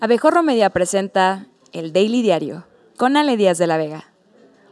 Abejorro 0.00 0.44
Media 0.44 0.70
presenta 0.70 1.48
el 1.72 1.92
Daily 1.92 2.22
Diario 2.22 2.68
con 2.96 3.16
Ale 3.16 3.36
Díaz 3.36 3.58
de 3.58 3.66
la 3.66 3.76
Vega. 3.76 4.12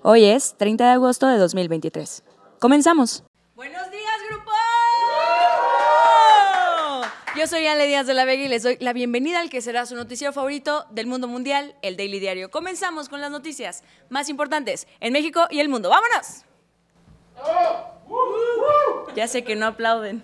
Hoy 0.02 0.24
es 0.24 0.54
30 0.56 0.84
de 0.84 0.90
agosto 0.90 1.26
de 1.26 1.36
2023. 1.36 2.22
Comenzamos. 2.60 3.24
Buenos 3.56 3.90
días, 3.90 4.14
grupo. 4.30 4.52
Yo 7.36 7.48
soy 7.48 7.66
Ale 7.66 7.88
Díaz 7.88 8.06
de 8.06 8.14
la 8.14 8.24
Vega 8.24 8.44
y 8.44 8.48
les 8.48 8.62
doy 8.62 8.76
la 8.78 8.92
bienvenida 8.92 9.40
al 9.40 9.50
que 9.50 9.60
será 9.62 9.84
su 9.84 9.96
noticiero 9.96 10.32
favorito 10.32 10.86
del 10.90 11.08
mundo 11.08 11.26
mundial, 11.26 11.74
el 11.82 11.96
Daily 11.96 12.20
Diario. 12.20 12.52
Comenzamos 12.52 13.08
con 13.08 13.20
las 13.20 13.32
noticias 13.32 13.82
más 14.08 14.28
importantes 14.28 14.86
en 15.00 15.12
México 15.12 15.48
y 15.50 15.58
el 15.58 15.68
mundo. 15.68 15.90
¡Vámonos! 15.90 16.44
Ya 19.16 19.26
sé 19.26 19.42
que 19.42 19.56
no 19.56 19.66
aplauden. 19.66 20.22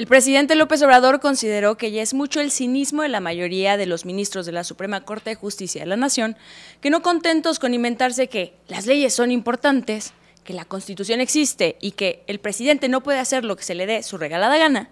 El 0.00 0.06
presidente 0.06 0.54
López 0.54 0.80
Obrador 0.80 1.20
consideró 1.20 1.76
que 1.76 1.92
ya 1.92 2.00
es 2.00 2.14
mucho 2.14 2.40
el 2.40 2.50
cinismo 2.50 3.02
de 3.02 3.10
la 3.10 3.20
mayoría 3.20 3.76
de 3.76 3.84
los 3.84 4.06
ministros 4.06 4.46
de 4.46 4.52
la 4.52 4.64
Suprema 4.64 5.02
Corte 5.02 5.28
de 5.28 5.36
Justicia 5.36 5.82
de 5.82 5.86
la 5.86 5.98
Nación, 5.98 6.38
que 6.80 6.88
no 6.88 7.02
contentos 7.02 7.58
con 7.58 7.74
inventarse 7.74 8.30
que 8.30 8.54
las 8.66 8.86
leyes 8.86 9.12
son 9.12 9.30
importantes, 9.30 10.14
que 10.42 10.54
la 10.54 10.64
Constitución 10.64 11.20
existe 11.20 11.76
y 11.82 11.90
que 11.90 12.24
el 12.28 12.40
presidente 12.40 12.88
no 12.88 13.02
puede 13.02 13.18
hacer 13.18 13.44
lo 13.44 13.56
que 13.56 13.62
se 13.62 13.74
le 13.74 13.84
dé 13.84 14.02
su 14.02 14.16
regalada 14.16 14.56
gana, 14.56 14.88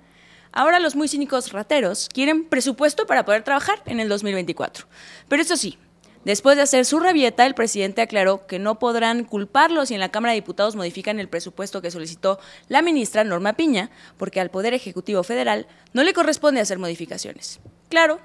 ahora 0.52 0.78
los 0.78 0.94
muy 0.94 1.08
cínicos 1.08 1.52
rateros 1.52 2.10
quieren 2.12 2.44
presupuesto 2.44 3.06
para 3.06 3.24
poder 3.24 3.44
trabajar 3.44 3.82
en 3.86 4.00
el 4.00 4.10
2024. 4.10 4.88
Pero 5.26 5.40
eso 5.40 5.56
sí, 5.56 5.78
Después 6.28 6.56
de 6.56 6.62
hacer 6.62 6.84
su 6.84 7.00
rabieta, 7.00 7.46
el 7.46 7.54
presidente 7.54 8.02
aclaró 8.02 8.46
que 8.46 8.58
no 8.58 8.78
podrán 8.78 9.24
culparlo 9.24 9.86
si 9.86 9.94
en 9.94 10.00
la 10.00 10.10
Cámara 10.10 10.32
de 10.32 10.40
Diputados 10.42 10.76
modifican 10.76 11.20
el 11.20 11.28
presupuesto 11.30 11.80
que 11.80 11.90
solicitó 11.90 12.38
la 12.68 12.82
ministra 12.82 13.24
Norma 13.24 13.54
Piña, 13.54 13.90
porque 14.18 14.38
al 14.38 14.50
Poder 14.50 14.74
Ejecutivo 14.74 15.22
Federal 15.22 15.66
no 15.94 16.02
le 16.02 16.12
corresponde 16.12 16.60
hacer 16.60 16.78
modificaciones. 16.78 17.60
Claro, 17.88 18.20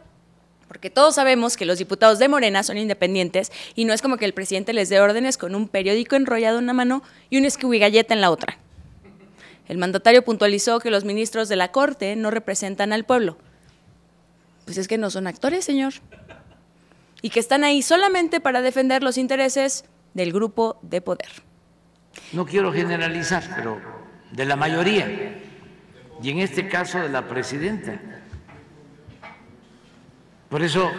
porque 0.67 0.89
todos 0.89 1.15
sabemos 1.15 1.55
que 1.55 1.63
los 1.63 1.77
diputados 1.77 2.19
de 2.19 2.27
Morena 2.27 2.61
son 2.63 2.77
independientes 2.77 3.53
y 3.73 3.85
no 3.85 3.93
es 3.93 4.01
como 4.01 4.17
que 4.17 4.25
el 4.25 4.33
presidente 4.33 4.73
les 4.73 4.89
dé 4.89 4.99
órdenes 4.99 5.37
con 5.37 5.55
un 5.55 5.69
periódico 5.69 6.17
enrollado 6.17 6.57
en 6.57 6.65
una 6.65 6.73
mano 6.73 7.03
y 7.29 7.37
un 7.37 7.47
galleta 7.79 8.13
en 8.13 8.19
la 8.19 8.31
otra. 8.31 8.57
El 9.69 9.77
mandatario 9.77 10.25
puntualizó 10.25 10.81
que 10.81 10.91
los 10.91 11.05
ministros 11.05 11.47
de 11.47 11.55
la 11.55 11.71
Corte 11.71 12.17
no 12.17 12.31
representan 12.31 12.91
al 12.91 13.05
pueblo. 13.05 13.37
Pues 14.65 14.77
es 14.77 14.89
que 14.89 14.97
no 14.97 15.09
son 15.09 15.25
actores, 15.25 15.63
señor 15.63 15.93
y 17.23 17.29
que 17.29 17.39
están 17.39 17.63
ahí 17.63 17.81
solamente 17.81 18.41
para 18.41 18.61
defender 18.61 19.01
los 19.01 19.17
intereses 19.17 19.85
del 20.13 20.33
grupo 20.33 20.77
de 20.81 20.99
poder. 20.99 21.29
No 22.33 22.45
quiero 22.45 22.71
generalizar, 22.73 23.43
pero 23.55 23.79
de 24.29 24.45
la 24.45 24.57
mayoría, 24.57 25.41
y 26.21 26.29
en 26.29 26.39
este 26.39 26.67
caso 26.67 26.99
de 26.99 27.07
la 27.07 27.25
presidenta. 27.25 27.97
Por 30.49 30.61
eso 30.61 30.91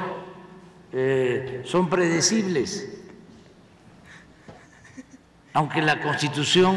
eh, 0.92 1.60
son 1.66 1.90
predecibles, 1.90 2.88
aunque 5.52 5.82
la 5.82 6.00
Constitución 6.00 6.76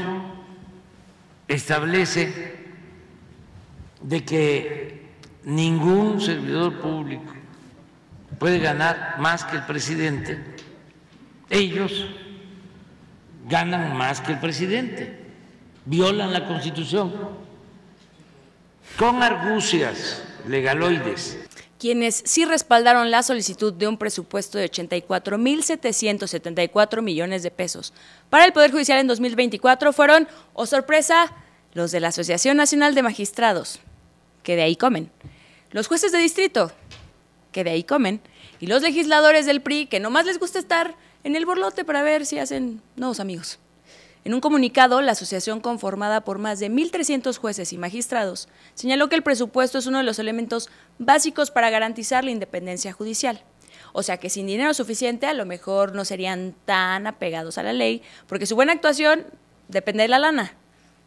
establece 1.48 2.58
de 4.02 4.26
que 4.26 5.08
ningún 5.46 6.20
servidor 6.20 6.82
público 6.82 7.37
puede 8.40 8.60
ganar 8.60 9.16
más 9.20 9.44
que 9.44 9.58
el 9.58 9.66
presidente, 9.66 10.40
ellos 11.50 12.08
ganan 13.48 13.96
más 13.96 14.20
que 14.22 14.32
el 14.34 14.40
presidente, 14.40 15.16
violan 15.86 16.34
la 16.34 16.48
constitución. 16.48 17.14
Con 18.98 19.22
argucias 19.22 20.24
legaloides. 20.48 21.38
Quienes 21.80 22.24
sí 22.26 22.46
respaldaron 22.46 23.12
la 23.12 23.22
solicitud 23.22 23.72
de 23.72 23.88
un 23.88 23.98
presupuesto 23.98 24.58
de 24.58 24.72
84.774 24.72 27.04
millones 27.04 27.44
de 27.44 27.52
pesos 27.52 27.94
para 28.32 28.46
el 28.46 28.54
Poder 28.54 28.72
Judicial 28.72 28.98
en 28.98 29.06
2024 29.06 29.94
fueron, 29.94 30.24
o 30.54 30.64
oh 30.64 30.66
sorpresa, 30.66 31.32
los 31.74 31.92
de 31.92 32.00
la 32.00 32.08
Asociación 32.08 32.58
Nacional 32.58 32.96
de 32.96 33.04
Magistrados, 33.04 33.80
que 34.42 34.56
de 34.56 34.64
ahí 34.64 34.76
comen, 34.76 35.12
los 35.70 35.88
jueces 35.88 36.12
de 36.12 36.18
distrito, 36.18 36.72
que 37.52 37.64
de 37.64 37.72
ahí 37.72 37.84
comen, 37.84 38.22
y 38.60 38.68
los 38.68 38.82
legisladores 38.82 39.46
del 39.46 39.62
PRI, 39.62 39.88
que 39.88 40.00
nomás 40.00 40.26
les 40.26 40.40
gusta 40.40 40.60
estar 40.60 40.96
en 41.24 41.36
el 41.36 41.46
borlote 41.46 41.84
para 41.84 42.04
ver 42.04 42.26
si 42.26 42.40
hacen 42.40 42.82
nuevos 42.96 43.20
amigos. 43.20 43.60
En 44.28 44.34
un 44.34 44.42
comunicado, 44.42 45.02
la 45.02 45.14
asociación 45.14 45.62
conformada 45.62 46.22
por 46.22 46.38
más 46.38 46.60
de 46.60 46.70
1.300 46.70 47.38
jueces 47.38 47.72
y 47.72 47.78
magistrados 47.78 48.50
señaló 48.74 49.08
que 49.08 49.16
el 49.16 49.24
presupuesto 49.24 49.78
es 49.78 49.86
uno 49.86 50.00
de 50.00 50.04
los 50.04 50.20
elementos 50.20 50.70
básicos 51.00 51.50
para 51.50 51.70
garantizar 51.70 52.26
la 52.26 52.32
independencia 52.32 52.92
judicial. 52.92 53.42
O 53.94 54.04
sea 54.04 54.18
que 54.18 54.30
sin 54.30 54.48
dinero 54.48 54.74
suficiente 54.74 55.28
a 55.28 55.34
lo 55.34 55.46
mejor 55.46 55.96
no 55.96 56.04
serían 56.04 56.56
tan 56.66 57.08
apegados 57.08 57.58
a 57.58 57.64
la 57.64 57.72
ley, 57.72 58.02
porque 58.28 58.46
su 58.46 58.56
buena 58.56 58.74
actuación 58.74 59.26
depende 59.70 60.04
de 60.04 60.10
la 60.10 60.20
lana. 60.20 60.54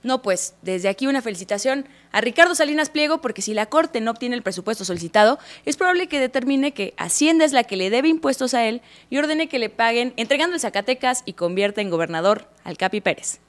No, 0.02 0.22
pues 0.22 0.54
desde 0.62 0.88
aquí 0.88 1.06
una 1.06 1.20
felicitación 1.20 1.86
a 2.10 2.20
Ricardo 2.22 2.54
Salinas 2.54 2.88
Pliego 2.88 3.20
porque 3.20 3.42
si 3.42 3.52
la 3.52 3.66
Corte 3.66 4.00
no 4.00 4.12
obtiene 4.12 4.34
el 4.34 4.42
presupuesto 4.42 4.84
solicitado, 4.84 5.38
es 5.66 5.76
probable 5.76 6.06
que 6.06 6.20
determine 6.20 6.72
que 6.72 6.94
Hacienda 6.96 7.44
es 7.44 7.52
la 7.52 7.64
que 7.64 7.76
le 7.76 7.90
debe 7.90 8.08
impuestos 8.08 8.54
a 8.54 8.64
él 8.66 8.80
y 9.10 9.18
ordene 9.18 9.48
que 9.48 9.58
le 9.58 9.68
paguen 9.68 10.14
entregando 10.16 10.54
el 10.54 10.60
Zacatecas 10.60 11.22
y 11.26 11.34
convierta 11.34 11.82
en 11.82 11.90
gobernador 11.90 12.48
al 12.64 12.78
Capi 12.78 13.00
Pérez. 13.02 13.40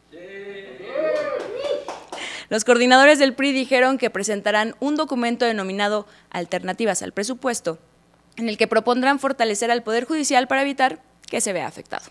Los 2.50 2.66
coordinadores 2.66 3.18
del 3.18 3.34
PRI 3.34 3.54
dijeron 3.54 3.98
que 3.98 4.10
presentarán 4.10 4.76
un 4.82 4.98
documento 4.98 5.46
denominado 5.46 6.06
Alternativas 6.30 7.02
al 7.02 7.14
Presupuesto, 7.14 7.80
en 8.36 8.50
el 8.50 8.58
que 8.58 8.68
propondrán 8.68 9.20
fortalecer 9.20 9.72
al 9.72 9.84
Poder 9.84 10.04
Judicial 10.04 10.50
para 10.50 10.64
evitar 10.64 11.02
que 11.30 11.40
se 11.40 11.54
vea 11.54 11.66
afectado. 11.66 12.04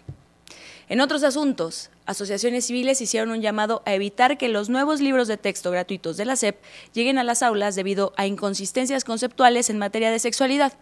En 0.90 1.00
otros 1.00 1.22
asuntos, 1.22 1.88
asociaciones 2.04 2.64
civiles 2.64 3.00
hicieron 3.00 3.30
un 3.30 3.40
llamado 3.40 3.80
a 3.86 3.94
evitar 3.94 4.36
que 4.36 4.48
los 4.48 4.68
nuevos 4.68 5.00
libros 5.00 5.28
de 5.28 5.36
texto 5.36 5.70
gratuitos 5.70 6.16
de 6.16 6.24
la 6.24 6.34
SEP 6.34 6.56
lleguen 6.92 7.16
a 7.16 7.22
las 7.22 7.44
aulas 7.44 7.76
debido 7.76 8.12
a 8.16 8.26
inconsistencias 8.26 9.04
conceptuales 9.04 9.70
en 9.70 9.78
materia 9.78 10.10
de 10.10 10.18
sexualidad, 10.18 10.72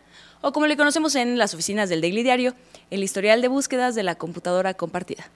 o 0.40 0.52
como 0.52 0.66
le 0.66 0.78
conocemos 0.78 1.14
en 1.14 1.36
las 1.36 1.52
oficinas 1.52 1.90
del 1.90 2.00
Daily 2.00 2.22
Diario, 2.22 2.54
el 2.90 3.04
historial 3.04 3.42
de 3.42 3.48
búsquedas 3.48 3.94
de 3.94 4.02
la 4.02 4.14
computadora 4.14 4.72
compartida. 4.72 5.28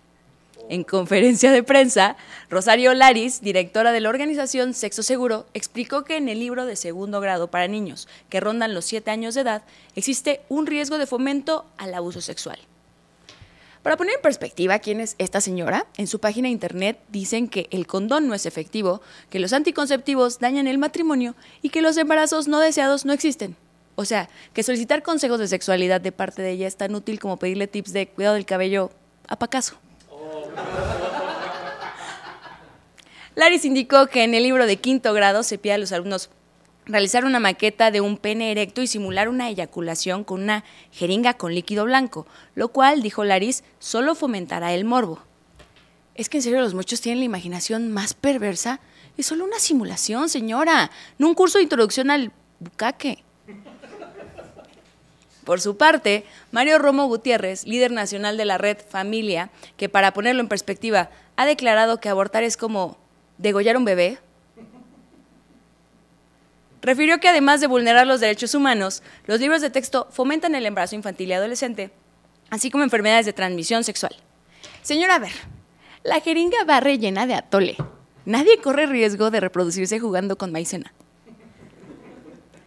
En 0.71 0.85
conferencia 0.85 1.53
de 1.53 1.63
prensa, 1.63 2.17
Rosario 2.49 2.95
Laris, 2.95 3.43
directora 3.43 3.93
de 3.93 4.01
la 4.01 4.09
organización 4.09 4.73
Sexo 4.73 5.03
Seguro, 5.03 5.45
explicó 5.53 6.05
que 6.05 6.17
en 6.17 6.31
el 6.31 6.39
libro 6.39 6.65
de 6.65 6.77
segundo 6.77 7.21
grado 7.21 7.49
para 7.49 7.69
niños 7.69 8.09
que 8.31 8.41
rondan 8.41 8.73
los 8.73 8.87
siete 8.87 9.11
años 9.11 9.35
de 9.35 9.43
edad 9.43 9.65
existe 9.97 10.41
un 10.49 10.67
riesgo 10.67 10.97
de 10.97 11.07
fomento 11.07 11.67
al 11.77 11.93
abuso 11.93 12.23
sexual. 12.23 12.59
Para 13.83 13.97
poner 13.97 14.15
en 14.15 14.23
perspectiva 14.23 14.79
quién 14.79 15.01
es 15.01 15.17
esta 15.19 15.41
señora, 15.41 15.87
en 15.97 16.07
su 16.07 16.21
página 16.21 16.47
de 16.47 16.53
internet 16.53 17.01
dicen 17.09 17.49
que 17.49 17.67
el 17.73 17.89
condón 17.89 18.29
no 18.29 18.35
es 18.35 18.47
efectivo, 18.47 19.03
que 19.29 19.41
los 19.41 19.53
anticonceptivos 19.53 20.39
dañan 20.39 20.69
el 20.69 20.79
matrimonio 20.79 21.35
y 21.63 21.71
que 21.71 21.83
los 21.83 21.97
embarazos 21.97 22.47
no 22.47 22.61
deseados 22.61 23.05
no 23.05 23.13
existen. 23.13 23.57
O 23.97 24.05
sea, 24.05 24.29
que 24.53 24.63
solicitar 24.63 25.03
consejos 25.03 25.41
de 25.41 25.49
sexualidad 25.49 26.01
de 26.01 26.13
parte 26.13 26.43
de 26.43 26.53
ella 26.53 26.69
es 26.69 26.77
tan 26.77 26.95
útil 26.95 27.19
como 27.19 27.39
pedirle 27.39 27.67
tips 27.67 27.93
de 27.93 28.07
cuidado 28.07 28.37
del 28.37 28.47
cabello 28.47 28.91
a 29.27 29.37
pacaso. 29.37 29.77
Laris 33.35 33.65
indicó 33.65 34.07
que 34.07 34.23
en 34.23 34.35
el 34.35 34.45
libro 34.45 34.67
de 34.67 34.77
quinto 34.77 35.13
grado 35.13 35.43
se 35.43 35.59
pide 35.59 35.73
a 35.73 35.79
los 35.79 35.91
alumnos 35.91 36.31
realizar 36.87 37.25
una 37.25 37.41
maqueta 37.41 37.91
de 37.91 38.01
un 38.01 38.17
pene 38.17 38.51
erecto 38.51 38.83
y 38.83 38.87
simular 38.87 39.29
una 39.29 39.49
eyaculación 39.49 40.25
con 40.25 40.43
una 40.43 40.65
jeringa 40.91 41.35
con 41.35 41.55
líquido 41.55 41.85
blanco, 41.85 42.27
lo 42.55 42.69
cual, 42.69 43.03
dijo 43.03 43.25
Laris, 43.25 43.65
solo 43.79 44.15
fomentará 44.15 44.73
el 44.73 44.85
morbo. 44.85 45.23
Es 46.15 46.29
que 46.29 46.39
en 46.39 46.43
serio 46.43 46.61
los 46.61 46.75
muchos 46.75 47.01
tienen 47.01 47.21
la 47.21 47.25
imaginación 47.25 47.91
más 47.91 48.15
perversa. 48.15 48.81
Es 49.17 49.27
solo 49.27 49.45
una 49.45 49.59
simulación, 49.59 50.29
señora, 50.29 50.91
no 51.19 51.29
un 51.29 51.35
curso 51.35 51.59
de 51.59 51.65
introducción 51.65 52.11
al 52.11 52.33
bucaque. 52.61 53.23
Por 55.45 55.61
su 55.61 55.77
parte, 55.77 56.25
Mario 56.53 56.79
Romo 56.79 57.07
Gutiérrez, 57.07 57.67
líder 57.67 57.91
nacional 57.91 58.37
de 58.37 58.45
la 58.45 58.59
red 58.59 58.79
Familia, 58.89 59.51
que 59.77 59.89
para 59.89 60.13
ponerlo 60.13 60.41
en 60.41 60.49
perspectiva 60.49 61.11
ha 61.37 61.47
declarado 61.47 61.99
que 61.99 62.09
abortar 62.09 62.45
es 62.45 62.57
como 62.57 62.97
degollar 63.39 63.77
un 63.77 63.85
bebé, 63.85 64.19
refirió 66.83 67.21
que 67.21 67.29
además 67.29 67.61
de 67.61 67.69
vulnerar 67.69 68.07
los 68.07 68.21
derechos 68.21 68.55
humanos, 68.55 69.03
los 69.27 69.41
libros 69.41 69.63
de 69.63 69.71
texto 69.71 70.09
fomentan 70.11 70.55
el 70.55 70.67
embarazo 70.67 70.97
infantil 70.97 71.31
y 71.31 71.33
adolescente, 71.33 71.91
así 72.51 72.71
como 72.71 72.85
enfermedades 72.85 73.25
de 73.25 73.33
transmisión 73.33 73.85
sexual. 73.85 74.15
Señora, 74.83 75.15
a 75.15 75.21
ver, 75.21 75.33
la 76.03 76.21
jeringa 76.21 76.65
va 76.69 76.81
rellena 76.81 77.27
de 77.27 77.35
atole. 77.35 77.77
Nadie 78.25 78.59
corre 78.59 78.87
riesgo 78.87 79.31
de 79.31 79.41
reproducirse 79.41 79.99
jugando 80.01 80.37
con 80.37 80.53
maicena. 80.53 80.93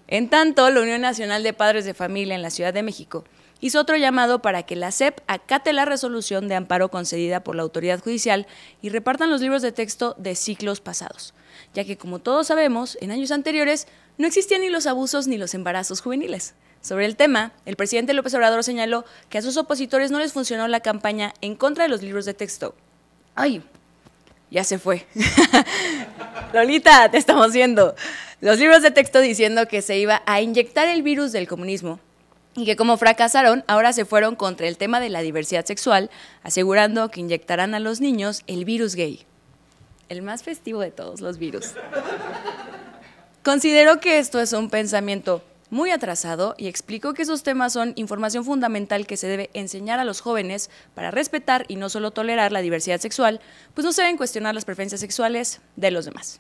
En 0.07 0.29
tanto, 0.29 0.69
la 0.69 0.81
Unión 0.81 1.01
Nacional 1.01 1.43
de 1.43 1.53
Padres 1.53 1.85
de 1.85 1.93
Familia 1.93 2.35
en 2.35 2.41
la 2.41 2.49
Ciudad 2.51 2.73
de 2.73 2.83
México 2.83 3.25
hizo 3.59 3.79
otro 3.79 3.97
llamado 3.97 4.41
para 4.41 4.63
que 4.63 4.75
la 4.75 4.91
SEP 4.91 5.19
acate 5.27 5.73
la 5.73 5.85
resolución 5.85 6.47
de 6.47 6.55
amparo 6.55 6.89
concedida 6.89 7.43
por 7.43 7.55
la 7.55 7.63
autoridad 7.63 7.99
judicial 8.01 8.47
y 8.81 8.89
repartan 8.89 9.29
los 9.29 9.41
libros 9.41 9.61
de 9.61 9.71
texto 9.71 10.15
de 10.19 10.35
ciclos 10.35 10.81
pasados, 10.81 11.33
ya 11.73 11.83
que 11.83 11.97
como 11.97 12.19
todos 12.19 12.47
sabemos, 12.47 12.97
en 13.01 13.11
años 13.11 13.31
anteriores 13.31 13.87
no 14.17 14.27
existían 14.27 14.61
ni 14.61 14.69
los 14.69 14.87
abusos 14.87 15.27
ni 15.27 15.37
los 15.37 15.53
embarazos 15.53 16.01
juveniles. 16.01 16.55
Sobre 16.81 17.05
el 17.05 17.15
tema, 17.15 17.51
el 17.65 17.75
presidente 17.75 18.13
López 18.13 18.33
Obrador 18.35 18.63
señaló 18.63 19.05
que 19.29 19.39
a 19.39 19.41
sus 19.41 19.57
opositores 19.57 20.11
no 20.11 20.19
les 20.19 20.33
funcionó 20.33 20.67
la 20.67 20.81
campaña 20.81 21.33
en 21.41 21.55
contra 21.55 21.83
de 21.83 21.89
los 21.89 22.03
libros 22.03 22.25
de 22.25 22.33
texto. 22.33 22.75
¡Ay! 23.33 23.63
Ya 24.51 24.63
se 24.63 24.77
fue. 24.77 25.05
Lolita, 26.53 27.09
te 27.09 27.17
estamos 27.17 27.53
viendo. 27.53 27.95
Los 28.39 28.59
libros 28.59 28.83
de 28.83 28.91
texto 28.91 29.19
diciendo 29.19 29.67
que 29.67 29.81
se 29.81 29.97
iba 29.97 30.21
a 30.25 30.41
inyectar 30.41 30.87
el 30.87 31.01
virus 31.01 31.31
del 31.31 31.47
comunismo 31.47 31.99
y 32.55 32.65
que 32.65 32.75
como 32.75 32.97
fracasaron, 32.97 33.63
ahora 33.67 33.91
se 33.91 34.05
fueron 34.05 34.35
contra 34.35 34.67
el 34.67 34.77
tema 34.77 34.99
de 34.99 35.09
la 35.09 35.21
diversidad 35.21 35.65
sexual, 35.65 36.09
asegurando 36.43 37.09
que 37.09 37.19
inyectarán 37.19 37.75
a 37.75 37.79
los 37.79 37.99
niños 37.99 38.43
el 38.47 38.63
virus 38.63 38.95
gay. 38.95 39.25
El 40.09 40.21
más 40.21 40.43
festivo 40.43 40.81
de 40.81 40.91
todos 40.91 41.21
los 41.21 41.37
virus. 41.37 41.73
Considero 43.43 43.99
que 43.99 44.19
esto 44.19 44.39
es 44.39 44.53
un 44.53 44.69
pensamiento 44.69 45.43
muy 45.69 45.91
atrasado 45.91 46.55
y 46.57 46.67
explico 46.67 47.13
que 47.13 47.23
esos 47.23 47.43
temas 47.43 47.73
son 47.73 47.93
información 47.95 48.45
fundamental 48.45 49.07
que 49.07 49.17
se 49.17 49.27
debe 49.27 49.49
enseñar 49.53 49.99
a 49.99 50.03
los 50.03 50.21
jóvenes 50.21 50.69
para 50.93 51.11
respetar 51.11 51.65
y 51.67 51.75
no 51.75 51.89
solo 51.89 52.11
tolerar 52.11 52.51
la 52.51 52.61
diversidad 52.61 52.99
sexual, 52.99 53.41
pues 53.73 53.85
no 53.85 53.91
se 53.91 54.01
deben 54.01 54.17
cuestionar 54.17 54.53
las 54.55 54.65
preferencias 54.65 55.01
sexuales 55.01 55.61
de 55.75 55.91
los 55.91 56.05
demás. 56.05 56.39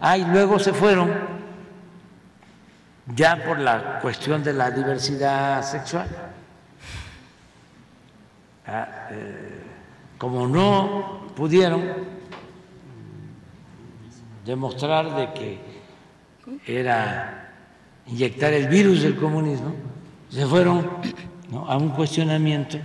Ah, 0.00 0.16
y 0.16 0.24
luego 0.24 0.58
se 0.58 0.72
fueron 0.72 1.12
ya 3.14 3.44
por 3.44 3.58
la 3.58 3.98
cuestión 4.00 4.42
de 4.42 4.52
la 4.52 4.70
diversidad 4.70 5.62
sexual. 5.62 6.08
Ah, 8.66 9.08
eh, 9.10 9.62
como 10.16 10.46
no 10.46 11.26
pudieron 11.34 12.19
demostrar 14.44 15.14
de 15.16 15.32
que 15.32 15.58
era 16.66 17.52
inyectar 18.06 18.52
el 18.52 18.68
virus 18.68 19.02
del 19.02 19.16
comunismo, 19.16 19.74
se 20.28 20.46
fueron 20.46 20.88
a 21.66 21.76
un 21.76 21.90
cuestionamiento 21.90 22.78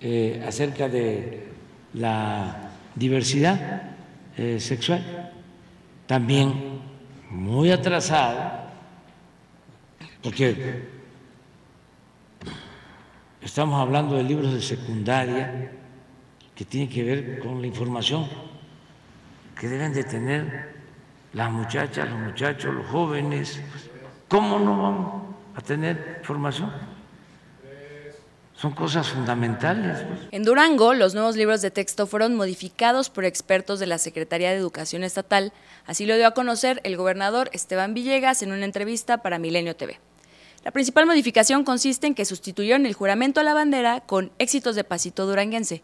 eh, 0.00 0.44
acerca 0.46 0.88
de 0.88 1.48
la 1.94 2.70
diversidad 2.94 3.82
eh, 4.36 4.60
sexual, 4.60 5.32
también 6.06 6.80
muy 7.30 7.70
atrasado, 7.70 8.68
porque 10.22 10.86
estamos 13.42 13.80
hablando 13.80 14.16
de 14.16 14.22
libros 14.22 14.52
de 14.52 14.62
secundaria 14.62 15.72
que 16.54 16.64
tienen 16.64 16.88
que 16.88 17.02
ver 17.02 17.38
con 17.40 17.60
la 17.60 17.66
información 17.66 18.26
que 19.58 19.68
deben 19.68 19.92
de 19.92 20.04
tener 20.04 20.72
las 21.32 21.50
muchachas, 21.50 22.08
los 22.08 22.18
muchachos, 22.18 22.74
los 22.74 22.86
jóvenes. 22.86 23.60
¿Cómo 24.28 24.58
no 24.58 24.82
vamos 24.82 25.22
a 25.54 25.60
tener 25.60 26.20
formación? 26.22 26.72
Son 28.54 28.72
cosas 28.72 29.08
fundamentales. 29.08 30.02
Pues. 30.02 30.20
En 30.32 30.42
Durango, 30.42 30.92
los 30.92 31.14
nuevos 31.14 31.36
libros 31.36 31.62
de 31.62 31.70
texto 31.70 32.08
fueron 32.08 32.34
modificados 32.34 33.08
por 33.08 33.24
expertos 33.24 33.78
de 33.78 33.86
la 33.86 33.98
Secretaría 33.98 34.50
de 34.50 34.56
Educación 34.56 35.04
Estatal. 35.04 35.52
Así 35.86 36.06
lo 36.06 36.16
dio 36.16 36.26
a 36.26 36.34
conocer 36.34 36.80
el 36.82 36.96
gobernador 36.96 37.50
Esteban 37.52 37.94
Villegas 37.94 38.42
en 38.42 38.50
una 38.50 38.64
entrevista 38.64 39.18
para 39.22 39.38
Milenio 39.38 39.76
TV. 39.76 40.00
La 40.64 40.72
principal 40.72 41.06
modificación 41.06 41.62
consiste 41.62 42.08
en 42.08 42.16
que 42.16 42.24
sustituyeron 42.24 42.84
el 42.84 42.94
juramento 42.94 43.38
a 43.38 43.44
la 43.44 43.54
bandera 43.54 44.00
con 44.00 44.32
éxitos 44.38 44.74
de 44.74 44.82
pasito 44.82 45.24
duranguense. 45.26 45.82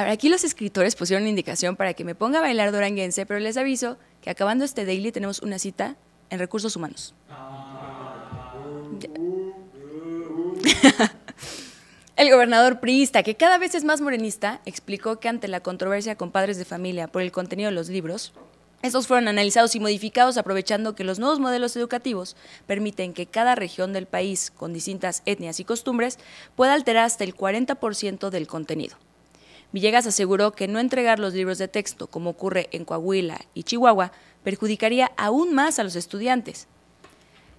Ahora, 0.00 0.12
aquí 0.12 0.30
los 0.30 0.44
escritores 0.44 0.96
pusieron 0.96 1.28
indicación 1.28 1.76
para 1.76 1.92
que 1.92 2.04
me 2.04 2.14
ponga 2.14 2.38
a 2.38 2.40
bailar 2.40 2.72
duranguense, 2.72 3.26
pero 3.26 3.38
les 3.38 3.58
aviso 3.58 3.98
que 4.22 4.30
acabando 4.30 4.64
este 4.64 4.86
daily 4.86 5.12
tenemos 5.12 5.40
una 5.40 5.58
cita 5.58 5.94
en 6.30 6.38
recursos 6.38 6.74
humanos. 6.74 7.12
El 12.16 12.30
gobernador 12.30 12.80
priista, 12.80 13.22
que 13.22 13.34
cada 13.34 13.58
vez 13.58 13.74
es 13.74 13.84
más 13.84 14.00
morenista, 14.00 14.62
explicó 14.64 15.20
que 15.20 15.28
ante 15.28 15.48
la 15.48 15.60
controversia 15.60 16.16
con 16.16 16.30
padres 16.30 16.56
de 16.56 16.64
familia 16.64 17.06
por 17.08 17.20
el 17.20 17.30
contenido 17.30 17.68
de 17.68 17.74
los 17.74 17.90
libros, 17.90 18.32
estos 18.80 19.06
fueron 19.06 19.28
analizados 19.28 19.74
y 19.74 19.80
modificados 19.80 20.38
aprovechando 20.38 20.94
que 20.94 21.04
los 21.04 21.18
nuevos 21.18 21.40
modelos 21.40 21.76
educativos 21.76 22.36
permiten 22.66 23.12
que 23.12 23.26
cada 23.26 23.54
región 23.54 23.92
del 23.92 24.06
país, 24.06 24.50
con 24.50 24.72
distintas 24.72 25.20
etnias 25.26 25.60
y 25.60 25.64
costumbres, 25.66 26.18
pueda 26.56 26.72
alterar 26.72 27.04
hasta 27.04 27.24
el 27.24 27.36
40% 27.36 28.30
del 28.30 28.46
contenido. 28.46 28.96
Villegas 29.72 30.06
aseguró 30.06 30.52
que 30.52 30.68
no 30.68 30.80
entregar 30.80 31.18
los 31.18 31.34
libros 31.34 31.58
de 31.58 31.68
texto, 31.68 32.08
como 32.08 32.30
ocurre 32.30 32.68
en 32.72 32.84
Coahuila 32.84 33.40
y 33.54 33.62
Chihuahua, 33.62 34.12
perjudicaría 34.42 35.12
aún 35.16 35.54
más 35.54 35.78
a 35.78 35.84
los 35.84 35.96
estudiantes. 35.96 36.66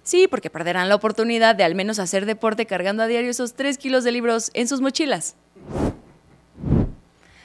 Sí, 0.02 0.26
porque 0.28 0.50
perderán 0.50 0.88
la 0.88 0.96
oportunidad 0.96 1.54
de 1.54 1.64
al 1.64 1.74
menos 1.74 1.98
hacer 1.98 2.26
deporte 2.26 2.66
cargando 2.66 3.02
a 3.02 3.06
diario 3.06 3.30
esos 3.30 3.54
tres 3.54 3.78
kilos 3.78 4.04
de 4.04 4.12
libros 4.12 4.50
en 4.52 4.68
sus 4.68 4.80
mochilas. 4.80 5.36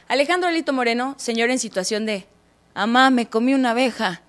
Alejandro 0.07 0.49
Alito 0.49 0.73
Moreno, 0.73 1.15
señor 1.17 1.49
en 1.49 1.59
situación 1.59 2.05
de, 2.05 2.25
amá, 2.73 3.09
me 3.09 3.27
comí 3.27 3.53
una 3.53 3.71
abeja, 3.71 4.21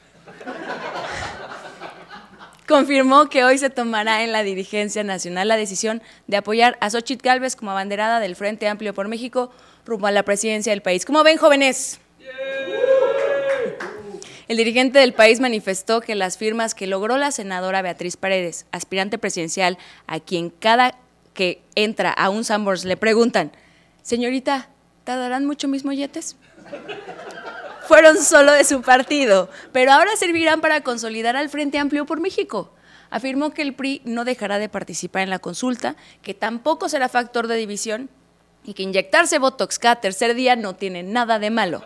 confirmó 2.68 3.30
que 3.30 3.44
hoy 3.44 3.56
se 3.58 3.70
tomará 3.70 4.22
en 4.22 4.30
la 4.30 4.42
dirigencia 4.42 5.02
nacional 5.02 5.48
la 5.48 5.56
decisión 5.56 6.02
de 6.26 6.36
apoyar 6.36 6.76
a 6.80 6.90
Xochitl 6.90 7.24
Gálvez 7.24 7.56
como 7.56 7.70
abanderada 7.70 8.20
del 8.20 8.36
Frente 8.36 8.68
Amplio 8.68 8.92
por 8.92 9.08
México 9.08 9.50
rumbo 9.88 10.06
a 10.06 10.12
la 10.12 10.22
presidencia 10.22 10.70
del 10.70 10.82
país. 10.82 11.06
¿Cómo 11.06 11.24
ven, 11.24 11.38
jóvenes? 11.38 11.98
El 14.46 14.56
dirigente 14.58 14.98
del 14.98 15.14
país 15.14 15.40
manifestó 15.40 16.00
que 16.00 16.14
las 16.14 16.36
firmas 16.38 16.74
que 16.74 16.86
logró 16.86 17.16
la 17.16 17.30
senadora 17.30 17.82
Beatriz 17.82 18.16
Paredes, 18.16 18.66
aspirante 18.70 19.18
presidencial, 19.18 19.78
a 20.06 20.20
quien 20.20 20.50
cada 20.50 20.94
que 21.32 21.62
entra 21.74 22.10
a 22.12 22.30
un 22.30 22.44
Sambors 22.44 22.84
le 22.84 22.96
preguntan, 22.96 23.50
señorita, 24.02 24.68
¿tardarán 25.04 25.46
mucho 25.46 25.68
mis 25.68 25.84
molletes? 25.84 26.36
Fueron 27.86 28.18
solo 28.22 28.52
de 28.52 28.64
su 28.64 28.82
partido, 28.82 29.50
pero 29.72 29.92
ahora 29.92 30.16
servirán 30.16 30.60
para 30.60 30.82
consolidar 30.82 31.36
al 31.36 31.48
Frente 31.48 31.78
Amplio 31.78 32.04
por 32.04 32.20
México. 32.20 32.74
Afirmó 33.10 33.54
que 33.54 33.62
el 33.62 33.74
PRI 33.74 34.02
no 34.04 34.26
dejará 34.26 34.58
de 34.58 34.68
participar 34.68 35.22
en 35.22 35.30
la 35.30 35.38
consulta, 35.38 35.96
que 36.20 36.34
tampoco 36.34 36.90
será 36.90 37.08
factor 37.08 37.48
de 37.48 37.56
división 37.56 38.10
y 38.64 38.74
que 38.74 38.82
inyectarse 38.82 39.38
Botox 39.38 39.78
cada 39.78 40.00
tercer 40.00 40.34
día 40.34 40.56
no 40.56 40.74
tiene 40.74 41.02
nada 41.02 41.38
de 41.38 41.50
malo. 41.50 41.82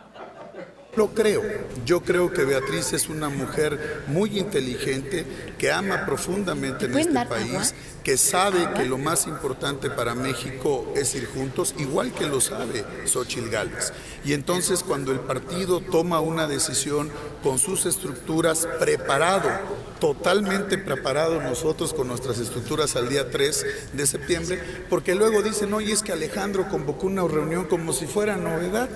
Lo 0.95 1.15
creo. 1.15 1.43
Yo 1.87 2.03
creo 2.03 2.33
que 2.33 2.45
Beatriz 2.45 2.93
es 2.93 3.09
una 3.09 3.31
mujer 3.31 4.03
muy 4.09 4.39
inteligente, 4.39 5.25
que 5.59 5.73
ama 5.73 6.05
profundamente 6.05 6.85
en 6.85 6.99
este 6.99 7.27
país, 7.27 7.75
que 8.03 8.17
sabe 8.17 8.69
que 8.75 8.85
lo 8.85 8.99
más 8.99 9.27
importante 9.27 9.91
para 9.91 10.15
México 10.15 10.93
es 10.97 11.15
ir 11.15 11.27
juntos, 11.27 11.75
igual 11.79 12.13
que 12.13 12.27
lo 12.27 12.41
sabe 12.41 12.85
Xochitl 13.07 13.49
Gálvez. 13.49 13.93
Y 14.25 14.33
entonces 14.33 14.83
cuando 14.83 15.13
el 15.13 15.21
partido 15.21 15.81
toma 15.81 16.21
una 16.21 16.47
decisión 16.47 17.11
con 17.43 17.59
sus 17.59 17.87
estructuras 17.87 18.69
preparado, 18.79 19.49
totalmente 20.01 20.79
preparado 20.79 21.41
nosotros 21.41 21.95
con 21.95 22.09
nuestras 22.09 22.39
estructuras 22.39 22.97
al 22.97 23.09
día 23.09 23.31
3 23.31 23.67
de 23.93 24.07
septiembre, 24.07 24.61
porque 24.91 25.15
luego 25.15 25.43
dicen, 25.43 25.73
oye, 25.75 25.93
es 25.93 26.03
que 26.03 26.11
Alejandro 26.11 26.69
convocó 26.69 27.07
una 27.07 27.23
reunión 27.27 27.67
como 27.67 27.93
si 27.93 28.07
fuera 28.07 28.37
novedad. 28.37 28.89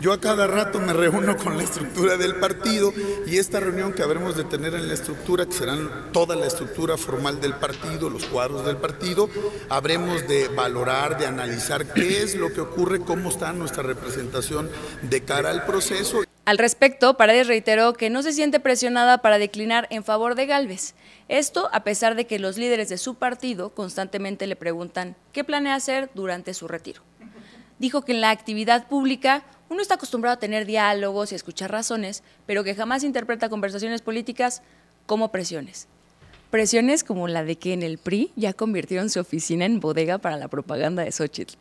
Yo 0.00 0.12
a 0.12 0.20
cada 0.20 0.46
rato 0.46 0.80
me 0.80 0.94
reúno 0.94 1.36
con 1.36 1.58
la 1.58 1.64
estructura 1.64 2.16
del 2.16 2.36
partido 2.36 2.94
y 3.26 3.36
esta 3.36 3.60
reunión 3.60 3.92
que 3.92 4.02
habremos 4.02 4.36
de 4.36 4.44
tener 4.44 4.74
en 4.74 4.88
la 4.88 4.94
estructura, 4.94 5.44
que 5.44 5.52
serán 5.52 6.12
toda 6.12 6.34
la 6.34 6.46
estructura 6.46 6.96
formal 6.96 7.40
del 7.40 7.54
partido, 7.54 8.08
los 8.08 8.24
cuadros 8.24 8.53
del 8.62 8.76
partido, 8.76 9.28
habremos 9.68 10.28
de 10.28 10.48
valorar, 10.48 11.18
de 11.18 11.26
analizar 11.26 11.92
qué 11.92 12.22
es 12.22 12.34
lo 12.34 12.52
que 12.52 12.60
ocurre, 12.60 13.00
cómo 13.00 13.30
está 13.30 13.52
nuestra 13.52 13.82
representación 13.82 14.70
de 15.02 15.22
cara 15.22 15.50
al 15.50 15.64
proceso. 15.64 16.22
Al 16.44 16.58
respecto, 16.58 17.16
Paredes 17.16 17.46
reiteró 17.46 17.94
que 17.94 18.10
no 18.10 18.22
se 18.22 18.32
siente 18.32 18.60
presionada 18.60 19.18
para 19.18 19.38
declinar 19.38 19.86
en 19.90 20.04
favor 20.04 20.34
de 20.34 20.44
Galvez. 20.44 20.94
Esto 21.28 21.70
a 21.72 21.84
pesar 21.84 22.16
de 22.16 22.26
que 22.26 22.38
los 22.38 22.58
líderes 22.58 22.90
de 22.90 22.98
su 22.98 23.14
partido 23.14 23.70
constantemente 23.70 24.46
le 24.46 24.54
preguntan 24.54 25.16
qué 25.32 25.42
planea 25.42 25.74
hacer 25.74 26.10
durante 26.14 26.52
su 26.52 26.68
retiro. 26.68 27.02
Dijo 27.78 28.02
que 28.02 28.12
en 28.12 28.20
la 28.20 28.30
actividad 28.30 28.88
pública 28.88 29.44
uno 29.70 29.80
está 29.80 29.94
acostumbrado 29.94 30.34
a 30.34 30.38
tener 30.38 30.66
diálogos 30.66 31.32
y 31.32 31.34
escuchar 31.34 31.72
razones, 31.72 32.22
pero 32.44 32.62
que 32.62 32.74
jamás 32.74 33.04
interpreta 33.04 33.48
conversaciones 33.48 34.02
políticas 34.02 34.62
como 35.06 35.32
presiones. 35.32 35.88
Presiones 36.54 37.02
como 37.02 37.26
la 37.26 37.42
de 37.42 37.56
que 37.56 37.72
en 37.72 37.82
el 37.82 37.98
PRI 37.98 38.30
ya 38.36 38.52
convirtieron 38.52 39.10
su 39.10 39.18
oficina 39.18 39.64
en 39.64 39.80
bodega 39.80 40.18
para 40.18 40.36
la 40.36 40.46
propaganda 40.46 41.02
de 41.02 41.10
Xochitl. 41.10 41.56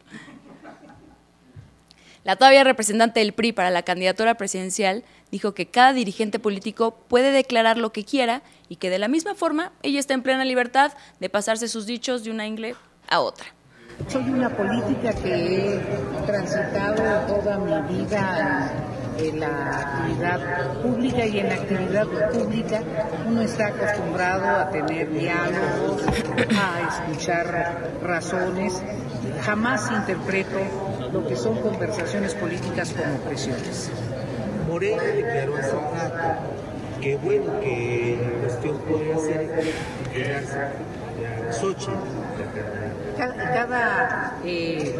La 2.23 2.35
todavía 2.35 2.63
representante 2.63 3.19
del 3.19 3.33
PRI 3.33 3.53
para 3.53 3.71
la 3.71 3.81
candidatura 3.81 4.35
presidencial 4.35 5.03
dijo 5.31 5.55
que 5.55 5.65
cada 5.65 5.93
dirigente 5.93 6.37
político 6.37 6.95
puede 7.07 7.31
declarar 7.31 7.79
lo 7.79 7.91
que 7.91 8.05
quiera 8.05 8.43
y 8.69 8.75
que 8.75 8.91
de 8.91 8.99
la 8.99 9.07
misma 9.07 9.33
forma 9.33 9.71
ella 9.81 9.99
está 9.99 10.13
en 10.13 10.21
plena 10.21 10.45
libertad 10.45 10.93
de 11.19 11.27
pasarse 11.27 11.69
sus 11.69 11.87
dichos 11.87 12.23
de 12.23 12.29
una 12.29 12.45
ingle 12.45 12.75
a 13.09 13.19
otra. 13.19 13.47
Soy 14.09 14.21
una 14.29 14.55
política 14.55 15.11
que 15.11 15.73
he 15.73 15.79
transitado 16.27 17.25
toda 17.25 17.57
mi 17.57 17.97
vida 17.97 18.71
en 19.17 19.39
la 19.39 19.79
actividad 19.79 20.81
pública 20.81 21.25
y 21.25 21.39
en 21.39 21.49
la 21.49 21.55
actividad 21.55 22.07
pública 22.31 22.81
uno 23.27 23.41
está 23.41 23.67
acostumbrado 23.67 24.45
a 24.47 24.69
tener 24.69 25.11
diálogos, 25.11 26.03
a 26.57 26.81
escuchar 26.89 27.91
razones. 28.01 28.81
Jamás 29.41 29.91
interpreto 29.91 30.59
lo 31.11 31.27
que 31.27 31.35
son 31.35 31.59
conversaciones 31.61 32.33
políticas 32.35 32.93
como 32.93 33.17
presiones. 33.27 33.91
Morena 34.67 35.03
declaró 35.03 35.57
hace 35.57 35.71
rato 35.71 36.39
que 37.01 37.15
bueno 37.17 37.59
que 37.59 38.17
la 38.21 38.39
cuestión 38.41 38.77
podría 38.79 39.17
ser 39.17 39.67
Sochi. 41.51 41.91
Cada, 43.17 43.53
cada 43.53 44.37
eh, 44.43 44.95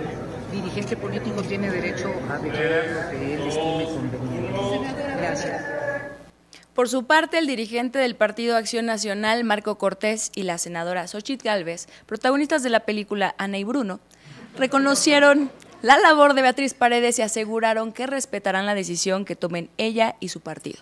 dirigente 0.54 0.96
político 0.96 1.42
tiene 1.42 1.70
derecho 1.70 2.12
a 2.30 2.38
declarar 2.38 2.86
lo 2.88 3.10
que 3.12 3.34
él 3.34 3.42
estime 3.48 3.86
conveniente. 3.86 4.94
Gracias. 5.18 5.64
Por 6.74 6.90
su 6.90 7.06
parte, 7.06 7.38
el 7.38 7.46
dirigente 7.46 8.00
del 8.00 8.16
Partido 8.16 8.58
Acción 8.58 8.88
Nacional, 8.88 9.44
Marco 9.44 9.78
Cortés, 9.78 10.32
y 10.34 10.44
la 10.44 10.58
senadora 10.58 11.08
Xochitl 11.08 11.46
Galvez, 11.46 11.88
protagonistas 12.08 12.64
de 12.64 12.72
la 12.72 12.80
película 12.80 13.36
Ana 13.38 13.60
y 13.60 13.64
Bruno, 13.64 14.00
reconocieron 14.58 15.52
la 15.84 16.00
labor 16.00 16.34
de 16.34 16.42
Beatriz 16.42 16.74
Paredes 16.74 17.20
y 17.20 17.22
aseguraron 17.22 17.92
que 17.92 18.08
respetarán 18.08 18.66
la 18.66 18.74
decisión 18.74 19.26
que 19.26 19.36
tomen 19.36 19.70
ella 19.78 20.16
y 20.20 20.30
su 20.30 20.40
partido. 20.40 20.80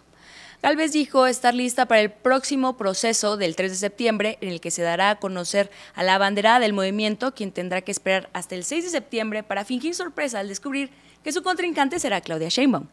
Galvez 0.64 0.92
dijo 0.92 1.26
estar 1.26 1.56
lista 1.56 1.88
para 1.88 2.02
el 2.02 2.12
próximo 2.12 2.78
proceso 2.78 3.36
del 3.36 3.56
3 3.56 3.72
de 3.72 3.78
septiembre, 3.78 4.38
en 4.42 4.50
el 4.50 4.62
que 4.62 4.70
se 4.70 4.84
dará 4.84 5.10
a 5.10 5.20
conocer 5.20 5.72
a 5.96 6.04
la 6.04 6.20
banderada 6.20 6.60
del 6.60 6.74
movimiento, 6.74 7.34
quien 7.34 7.52
tendrá 7.52 7.82
que 7.82 7.92
esperar 7.92 8.30
hasta 8.34 8.54
el 8.54 8.64
6 8.64 8.84
de 8.84 8.90
septiembre 8.92 9.42
para 9.42 9.66
fingir 9.66 9.96
sorpresa 9.96 10.40
al 10.40 10.48
descubrir 10.48 10.92
que 11.24 11.32
su 11.32 11.42
contrincante 11.42 11.98
será 11.98 12.22
Claudia 12.22 12.50
Sheinbaum. 12.50 12.86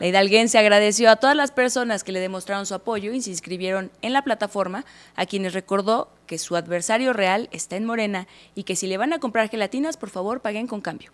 La 0.00 0.06
hidalguense 0.06 0.58
agradeció 0.58 1.08
a 1.08 1.16
todas 1.16 1.34
las 1.34 1.50
personas 1.50 2.04
que 2.04 2.12
le 2.12 2.20
demostraron 2.20 2.66
su 2.66 2.74
apoyo 2.74 3.12
y 3.12 3.22
se 3.22 3.30
inscribieron 3.30 3.90
en 4.02 4.12
la 4.12 4.22
plataforma, 4.22 4.84
a 5.16 5.24
quienes 5.24 5.54
recordó 5.54 6.10
que 6.26 6.36
su 6.36 6.56
adversario 6.56 7.14
real 7.14 7.48
está 7.52 7.76
en 7.76 7.86
Morena 7.86 8.26
y 8.54 8.64
que 8.64 8.76
si 8.76 8.86
le 8.86 8.98
van 8.98 9.14
a 9.14 9.18
comprar 9.18 9.48
gelatinas, 9.48 9.96
por 9.96 10.10
favor, 10.10 10.40
paguen 10.40 10.66
con 10.66 10.82
cambio. 10.82 11.10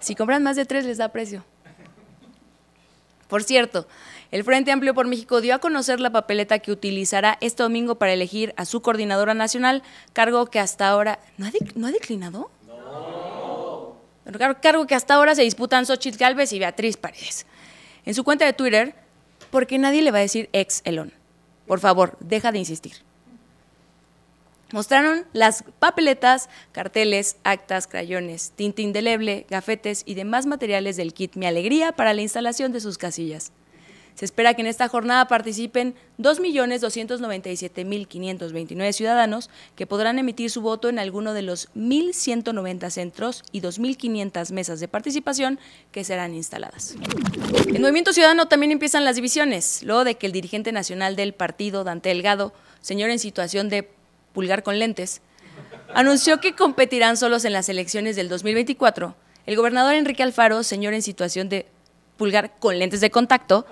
Si 0.00 0.14
compran 0.14 0.42
más 0.42 0.56
de 0.56 0.66
tres, 0.66 0.84
les 0.84 0.98
da 0.98 1.08
precio. 1.08 1.44
Por 3.32 3.44
cierto, 3.44 3.86
el 4.30 4.44
Frente 4.44 4.72
Amplio 4.72 4.92
por 4.92 5.06
México 5.06 5.40
dio 5.40 5.54
a 5.54 5.58
conocer 5.58 6.00
la 6.00 6.12
papeleta 6.12 6.58
que 6.58 6.70
utilizará 6.70 7.38
este 7.40 7.62
domingo 7.62 7.94
para 7.94 8.12
elegir 8.12 8.52
a 8.58 8.66
su 8.66 8.82
coordinadora 8.82 9.32
nacional, 9.32 9.82
cargo 10.12 10.44
que 10.44 10.60
hasta 10.60 10.86
ahora... 10.86 11.18
¿No 11.38 11.46
ha, 11.46 11.90
declinado? 11.90 12.50
No. 12.66 13.96
Cargo 14.60 14.86
que 14.86 14.94
hasta 14.94 15.14
ahora 15.14 15.34
se 15.34 15.40
disputan 15.40 15.86
Xochitl 15.86 16.18
Galvez 16.18 16.52
y 16.52 16.58
Beatriz 16.58 16.98
Paredes. 16.98 17.46
En 18.04 18.12
su 18.12 18.22
cuenta 18.22 18.44
de 18.44 18.52
Twitter, 18.52 18.94
porque 19.50 19.78
nadie 19.78 20.02
le 20.02 20.10
va 20.10 20.18
a 20.18 20.20
decir 20.20 20.50
ex 20.52 20.82
Elon. 20.84 21.10
Por 21.66 21.80
favor, 21.80 22.18
deja 22.20 22.52
de 22.52 22.58
insistir. 22.58 22.96
Mostraron 24.72 25.26
las 25.32 25.64
papeletas, 25.78 26.48
carteles, 26.72 27.36
actas, 27.44 27.86
crayones, 27.86 28.52
tinta 28.56 28.82
indeleble, 28.82 29.46
gafetes 29.50 30.02
y 30.06 30.14
demás 30.14 30.46
materiales 30.46 30.96
del 30.96 31.12
kit 31.12 31.36
Mi 31.36 31.46
Alegría 31.46 31.92
para 31.92 32.14
la 32.14 32.22
instalación 32.22 32.72
de 32.72 32.80
sus 32.80 32.98
casillas. 32.98 33.52
Se 34.14 34.24
espera 34.24 34.54
que 34.54 34.62
en 34.62 34.66
esta 34.66 34.88
jornada 34.88 35.26
participen 35.26 35.94
2.297.529 36.18 38.92
ciudadanos 38.92 39.50
que 39.74 39.86
podrán 39.86 40.18
emitir 40.18 40.50
su 40.50 40.60
voto 40.60 40.88
en 40.88 40.98
alguno 40.98 41.32
de 41.32 41.42
los 41.42 41.70
1.190 41.74 42.90
centros 42.90 43.44
y 43.52 43.60
2.500 43.62 44.50
mesas 44.52 44.80
de 44.80 44.88
participación 44.88 45.60
que 45.92 46.02
serán 46.04 46.34
instaladas. 46.34 46.96
En 47.66 47.80
Movimiento 47.80 48.12
Ciudadano 48.12 48.48
también 48.48 48.72
empiezan 48.72 49.06
las 49.06 49.16
divisiones, 49.16 49.82
luego 49.82 50.04
de 50.04 50.16
que 50.16 50.26
el 50.26 50.32
dirigente 50.32 50.72
nacional 50.72 51.16
del 51.16 51.32
partido, 51.32 51.84
Dante 51.84 52.10
Delgado, 52.10 52.52
señor 52.80 53.08
en 53.10 53.18
situación 53.18 53.70
de 53.70 53.88
pulgar 54.32 54.62
con 54.62 54.78
lentes, 54.78 55.22
anunció 55.94 56.40
que 56.40 56.54
competirán 56.54 57.16
solos 57.16 57.44
en 57.44 57.52
las 57.52 57.68
elecciones 57.68 58.16
del 58.16 58.28
2024. 58.28 59.14
El 59.46 59.56
gobernador 59.56 59.94
Enrique 59.94 60.22
Alfaro, 60.22 60.62
señor 60.62 60.94
en 60.94 61.02
situación 61.02 61.48
de 61.48 61.66
pulgar 62.16 62.58
con 62.58 62.78
lentes 62.78 63.00
de 63.00 63.10
contacto, 63.10 63.66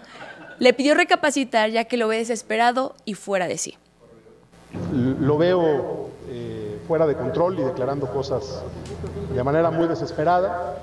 le 0.58 0.74
pidió 0.74 0.94
recapacitar 0.94 1.70
ya 1.70 1.84
que 1.84 1.96
lo 1.96 2.08
ve 2.08 2.18
desesperado 2.18 2.94
y 3.04 3.14
fuera 3.14 3.48
de 3.48 3.58
sí. 3.58 3.76
Lo 4.92 5.38
veo 5.38 6.10
eh, 6.28 6.78
fuera 6.86 7.06
de 7.06 7.14
control 7.16 7.58
y 7.58 7.62
declarando 7.62 8.10
cosas 8.10 8.62
de 9.34 9.42
manera 9.42 9.70
muy 9.70 9.88
desesperada. 9.88 10.82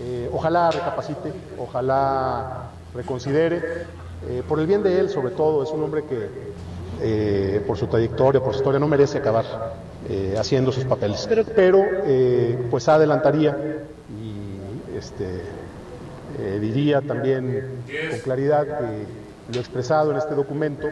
Eh, 0.00 0.30
ojalá 0.32 0.70
recapacite, 0.70 1.32
ojalá 1.58 2.70
reconsidere, 2.94 3.86
eh, 4.28 4.42
por 4.48 4.60
el 4.60 4.66
bien 4.66 4.82
de 4.82 4.98
él 4.98 5.10
sobre 5.10 5.32
todo, 5.32 5.62
es 5.62 5.70
un 5.70 5.82
hombre 5.82 6.04
que 6.04 6.28
eh, 7.00 7.62
por 7.66 7.76
su 7.76 7.86
trayectoria, 7.86 8.40
por 8.40 8.52
su 8.52 8.58
historia, 8.58 8.80
no 8.80 8.88
merece 8.88 9.18
acabar 9.18 9.44
eh, 10.08 10.34
haciendo 10.38 10.72
sus 10.72 10.84
papeles. 10.84 11.28
Pero, 11.54 11.84
eh, 12.04 12.58
pues 12.70 12.88
adelantaría 12.88 13.56
y 14.10 14.96
este, 14.96 15.42
diría 16.60 17.00
también 17.00 17.82
con 18.10 18.18
claridad 18.20 18.66
que 18.66 19.54
lo 19.54 19.60
expresado 19.60 20.10
en 20.10 20.18
este 20.18 20.34
documento 20.34 20.88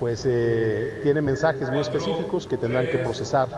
pues 0.00 0.24
eh, 0.26 0.98
tiene 1.02 1.20
mensajes 1.20 1.68
muy 1.68 1.80
específicos 1.80 2.46
que 2.46 2.56
tendrán 2.56 2.88
que 2.88 2.96
procesar 2.96 3.48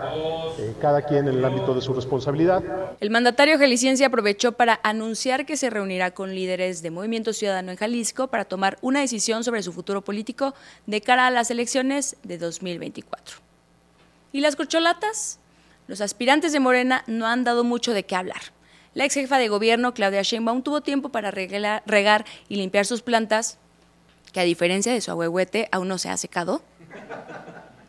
eh, 0.58 0.74
cada 0.80 1.00
quien 1.02 1.28
en 1.28 1.36
el 1.36 1.44
ámbito 1.44 1.72
de 1.72 1.80
su 1.80 1.94
responsabilidad. 1.94 2.60
El 3.00 3.10
mandatario 3.10 3.56
jalisciense 3.58 4.04
aprovechó 4.04 4.50
para 4.50 4.80
anunciar 4.82 5.46
que 5.46 5.56
se 5.56 5.70
reunirá 5.70 6.10
con 6.10 6.34
líderes 6.34 6.82
de 6.82 6.90
Movimiento 6.90 7.32
Ciudadano 7.32 7.70
en 7.70 7.76
Jalisco 7.76 8.26
para 8.26 8.44
tomar 8.44 8.76
una 8.82 9.00
decisión 9.00 9.44
sobre 9.44 9.62
su 9.62 9.72
futuro 9.72 10.02
político 10.02 10.52
de 10.86 11.00
cara 11.00 11.28
a 11.28 11.30
las 11.30 11.52
elecciones 11.52 12.16
de 12.24 12.38
2024. 12.38 13.36
¿Y 14.32 14.40
las 14.40 14.56
corcholatas? 14.56 15.38
Los 15.86 16.00
aspirantes 16.00 16.52
de 16.52 16.58
Morena 16.58 17.04
no 17.06 17.28
han 17.28 17.44
dado 17.44 17.62
mucho 17.62 17.94
de 17.94 18.02
qué 18.02 18.16
hablar. 18.16 18.40
La 18.94 19.04
ex 19.04 19.14
jefa 19.14 19.38
de 19.38 19.48
gobierno, 19.48 19.94
Claudia 19.94 20.22
Sheinbaum, 20.22 20.62
tuvo 20.62 20.80
tiempo 20.80 21.10
para 21.10 21.30
regar 21.30 22.24
y 22.48 22.56
limpiar 22.56 22.84
sus 22.84 23.02
plantas 23.02 23.58
que 24.32 24.40
a 24.40 24.44
diferencia 24.44 24.92
de 24.92 25.00
su 25.00 25.10
ahuehuete 25.10 25.68
aún 25.70 25.88
no 25.88 25.98
se 25.98 26.08
ha 26.08 26.16
secado, 26.16 26.62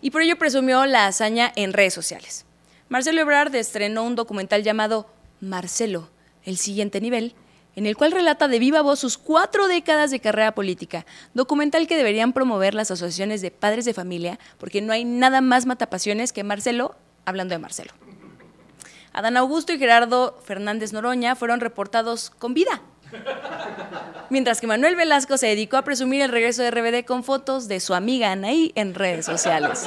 y 0.01 0.11
por 0.11 0.21
ello 0.21 0.37
presumió 0.37 0.85
la 0.85 1.07
hazaña 1.07 1.51
en 1.55 1.73
redes 1.73 1.93
sociales. 1.93 2.45
Marcelo 2.89 3.21
Ebrard 3.21 3.55
estrenó 3.55 4.03
un 4.03 4.15
documental 4.15 4.61
llamado 4.61 5.07
Marcelo, 5.39 6.09
el 6.43 6.57
siguiente 6.57 6.99
nivel, 6.99 7.35
en 7.75 7.85
el 7.85 7.95
cual 7.95 8.11
relata 8.11 8.47
de 8.47 8.59
viva 8.59 8.81
voz 8.81 8.99
sus 8.99 9.17
cuatro 9.17 9.67
décadas 9.67 10.11
de 10.11 10.19
carrera 10.19 10.53
política, 10.53 11.05
documental 11.33 11.87
que 11.87 11.97
deberían 11.97 12.33
promover 12.33 12.75
las 12.75 12.91
asociaciones 12.91 13.41
de 13.41 13.49
padres 13.49 13.85
de 13.85 13.93
familia, 13.93 14.39
porque 14.57 14.81
no 14.81 14.93
hay 14.93 15.05
nada 15.05 15.41
más 15.41 15.65
matapasiones 15.65 16.33
que 16.33 16.43
Marcelo 16.43 16.95
hablando 17.25 17.55
de 17.55 17.59
Marcelo. 17.59 17.93
Adán 19.13 19.37
Augusto 19.37 19.73
y 19.73 19.79
Gerardo 19.79 20.39
Fernández 20.43 20.91
Noroña 20.91 21.35
fueron 21.35 21.61
reportados 21.61 22.29
con 22.29 22.53
vida 22.53 22.81
Mientras 24.29 24.61
que 24.61 24.67
Manuel 24.67 24.95
Velasco 24.95 25.37
se 25.37 25.47
dedicó 25.47 25.77
a 25.77 25.83
presumir 25.83 26.21
el 26.21 26.29
regreso 26.29 26.63
de 26.63 26.71
RBD 26.71 27.05
con 27.05 27.23
fotos 27.23 27.67
de 27.67 27.79
su 27.79 27.93
amiga 27.93 28.31
Anaí 28.31 28.71
en 28.75 28.95
redes 28.95 29.25
sociales. 29.25 29.85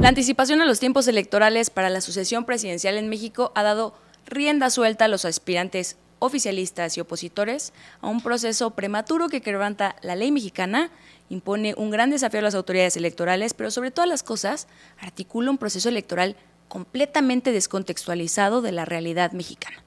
La 0.00 0.08
anticipación 0.08 0.60
a 0.60 0.66
los 0.66 0.80
tiempos 0.80 1.08
electorales 1.08 1.70
para 1.70 1.90
la 1.90 2.00
sucesión 2.00 2.44
presidencial 2.44 2.96
en 2.96 3.08
México 3.08 3.52
ha 3.54 3.62
dado 3.62 3.94
rienda 4.26 4.70
suelta 4.70 5.06
a 5.06 5.08
los 5.08 5.24
aspirantes 5.24 5.96
oficialistas 6.18 6.96
y 6.96 7.00
opositores 7.00 7.72
a 8.00 8.08
un 8.08 8.22
proceso 8.22 8.70
prematuro 8.70 9.28
que 9.28 9.40
quebranta 9.40 9.96
la 10.02 10.16
ley 10.16 10.32
mexicana, 10.32 10.90
impone 11.28 11.74
un 11.76 11.90
gran 11.90 12.10
desafío 12.10 12.40
a 12.40 12.42
las 12.44 12.54
autoridades 12.54 12.96
electorales, 12.96 13.54
pero 13.54 13.70
sobre 13.70 13.90
todas 13.90 14.08
las 14.08 14.22
cosas 14.22 14.68
articula 14.98 15.50
un 15.50 15.58
proceso 15.58 15.88
electoral 15.88 16.36
completamente 16.68 17.52
descontextualizado 17.52 18.62
de 18.62 18.72
la 18.72 18.84
realidad 18.84 19.32
mexicana. 19.32 19.83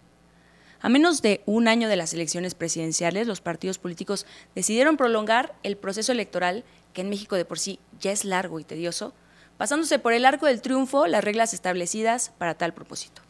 A 0.79 0.89
menos 0.89 1.21
de 1.21 1.41
un 1.45 1.67
año 1.67 1.89
de 1.89 1.95
las 1.95 2.13
elecciones 2.13 2.53
presidenciales, 2.53 3.25
los 3.25 3.41
partidos 3.41 3.79
políticos 3.79 4.25
decidieron 4.53 4.95
prolongar 4.95 5.55
el 5.63 5.75
proceso 5.75 6.11
electoral, 6.11 6.63
que 6.93 7.01
en 7.01 7.09
México 7.09 7.35
de 7.35 7.45
por 7.45 7.57
sí 7.57 7.79
ya 7.99 8.11
es 8.11 8.25
largo 8.25 8.59
y 8.59 8.63
tedioso, 8.63 9.13
pasándose 9.57 9.97
por 9.97 10.13
el 10.13 10.25
arco 10.25 10.45
del 10.45 10.61
triunfo 10.61 11.07
las 11.07 11.23
reglas 11.23 11.53
establecidas 11.53 12.31
para 12.37 12.53
tal 12.53 12.73
propósito. 12.73 13.23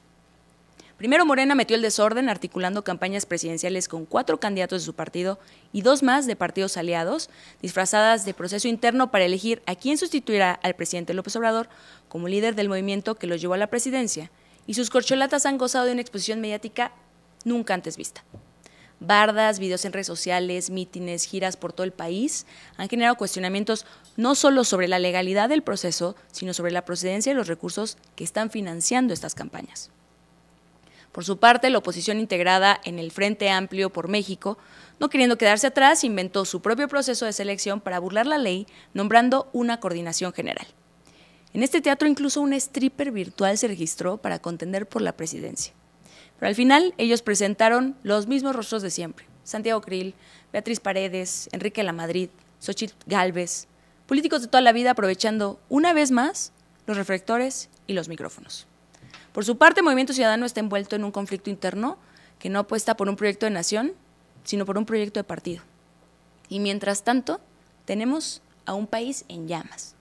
Primero 0.97 1.27
Morena 1.27 1.53
metió 1.53 1.75
el 1.75 1.83
desorden 1.83 2.27
articulando 2.27 2.83
campañas 2.83 3.27
presidenciales 3.27 3.87
con 3.87 4.05
cuatro 4.05 4.39
candidatos 4.39 4.81
de 4.81 4.85
su 4.87 4.95
partido 4.95 5.39
y 5.71 5.83
dos 5.83 6.01
más 6.01 6.25
de 6.25 6.35
partidos 6.35 6.75
aliados, 6.75 7.29
disfrazadas 7.61 8.25
de 8.25 8.33
proceso 8.33 8.67
interno 8.67 9.11
para 9.11 9.25
elegir 9.25 9.61
a 9.67 9.75
quién 9.75 9.97
sustituirá 9.99 10.53
al 10.63 10.75
presidente 10.75 11.13
López 11.13 11.35
Obrador 11.35 11.69
como 12.09 12.27
líder 12.27 12.55
del 12.55 12.67
movimiento 12.67 13.15
que 13.15 13.27
lo 13.27 13.35
llevó 13.35 13.53
a 13.53 13.57
la 13.57 13.67
presidencia, 13.67 14.31
y 14.65 14.73
sus 14.73 14.89
corcholatas 14.89 15.45
han 15.45 15.59
gozado 15.59 15.85
de 15.85 15.91
una 15.91 16.01
exposición 16.01 16.41
mediática 16.41 16.91
nunca 17.47 17.73
antes 17.73 17.97
vista. 17.97 18.23
Bardas, 18.99 19.59
videos 19.59 19.85
en 19.85 19.93
redes 19.93 20.07
sociales, 20.07 20.71
mítines, 20.71 21.25
giras 21.25 21.55
por 21.55 21.71
todo 21.71 21.83
el 21.85 21.91
país 21.91 22.47
han 22.77 22.89
generado 22.89 23.15
cuestionamientos 23.15 23.85
no 24.15 24.33
solo 24.33 24.63
sobre 24.63 24.87
la 24.87 24.97
legalidad 24.97 25.49
del 25.49 25.61
proceso, 25.61 26.15
sino 26.31 26.53
sobre 26.53 26.71
la 26.71 26.83
procedencia 26.83 27.31
de 27.31 27.37
los 27.37 27.47
recursos 27.47 27.97
que 28.15 28.23
están 28.23 28.49
financiando 28.49 29.13
estas 29.13 29.35
campañas. 29.35 29.91
Por 31.11 31.25
su 31.25 31.37
parte, 31.37 31.69
la 31.69 31.77
oposición 31.77 32.19
integrada 32.19 32.79
en 32.83 32.99
el 32.99 33.11
Frente 33.11 33.49
Amplio 33.49 33.91
por 33.91 34.07
México, 34.07 34.57
no 34.99 35.09
queriendo 35.09 35.37
quedarse 35.37 35.67
atrás, 35.67 36.03
inventó 36.03 36.45
su 36.45 36.61
propio 36.61 36.87
proceso 36.87 37.25
de 37.25 37.33
selección 37.33 37.81
para 37.81 37.99
burlar 37.99 38.27
la 38.27 38.37
ley, 38.37 38.67
nombrando 38.93 39.49
una 39.53 39.79
coordinación 39.79 40.33
general. 40.33 40.67
En 41.53 41.63
este 41.63 41.81
teatro 41.81 42.07
incluso 42.07 42.41
un 42.41 42.53
stripper 42.53 43.11
virtual 43.11 43.57
se 43.57 43.67
registró 43.67 44.17
para 44.17 44.39
contender 44.39 44.87
por 44.87 45.01
la 45.01 45.13
presidencia. 45.13 45.73
Pero 46.39 46.49
al 46.49 46.55
final 46.55 46.93
ellos 46.97 47.21
presentaron 47.21 47.95
los 48.03 48.27
mismos 48.27 48.55
rostros 48.55 48.81
de 48.81 48.91
siempre. 48.91 49.25
Santiago 49.43 49.81
Krill, 49.81 50.13
Beatriz 50.51 50.79
Paredes, 50.79 51.49
Enrique 51.51 51.83
Lamadrid, 51.83 52.29
Xochitl 52.59 52.95
Galvez, 53.05 53.67
políticos 54.05 54.41
de 54.41 54.47
toda 54.47 54.61
la 54.61 54.71
vida 54.71 54.91
aprovechando 54.91 55.59
una 55.69 55.93
vez 55.93 56.11
más 56.11 56.51
los 56.85 56.97
reflectores 56.97 57.69
y 57.87 57.93
los 57.93 58.07
micrófonos. 58.07 58.67
Por 59.33 59.45
su 59.45 59.57
parte, 59.57 59.81
Movimiento 59.81 60.13
Ciudadano 60.13 60.45
está 60.45 60.59
envuelto 60.59 60.95
en 60.95 61.03
un 61.03 61.11
conflicto 61.11 61.49
interno 61.49 61.97
que 62.39 62.49
no 62.49 62.59
apuesta 62.59 62.97
por 62.97 63.09
un 63.09 63.15
proyecto 63.15 63.45
de 63.45 63.51
nación, 63.51 63.93
sino 64.43 64.65
por 64.65 64.77
un 64.77 64.85
proyecto 64.85 65.19
de 65.19 65.23
partido. 65.25 65.63
Y 66.49 66.59
mientras 66.59 67.03
tanto, 67.03 67.41
tenemos 67.85 68.41
a 68.65 68.73
un 68.73 68.87
país 68.87 69.25
en 69.27 69.47
llamas. 69.47 69.96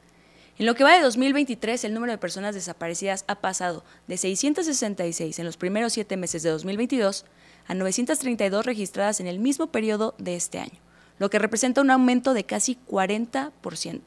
En 0.59 0.65
lo 0.65 0.75
que 0.75 0.85
va 0.85 0.95
de 0.95 1.03
2023, 1.03 1.85
el 1.85 1.93
número 1.93 2.13
de 2.13 2.19
personas 2.19 2.55
desaparecidas 2.55 3.25
ha 3.29 3.35
pasado 3.37 3.85
de 4.07 4.17
666 4.17 5.39
en 5.39 5.45
los 5.45 5.59
primeros 5.59 5.93
siete 5.93 6.17
meses 6.17 6.43
de 6.43 6.49
2022 6.49 7.27
a 7.67 7.75
932 7.75 8.65
registradas 8.65 9.21
en 9.21 9.27
el 9.27 9.39
mismo 9.39 9.67
periodo 9.67 10.15
de 10.17 10.35
este 10.35 10.59
año, 10.59 10.79
lo 11.19 11.29
que 11.29 11.39
representa 11.39 11.83
un 11.83 11.91
aumento 11.91 12.33
de 12.33 12.45
casi 12.45 12.79
40%. 12.89 14.01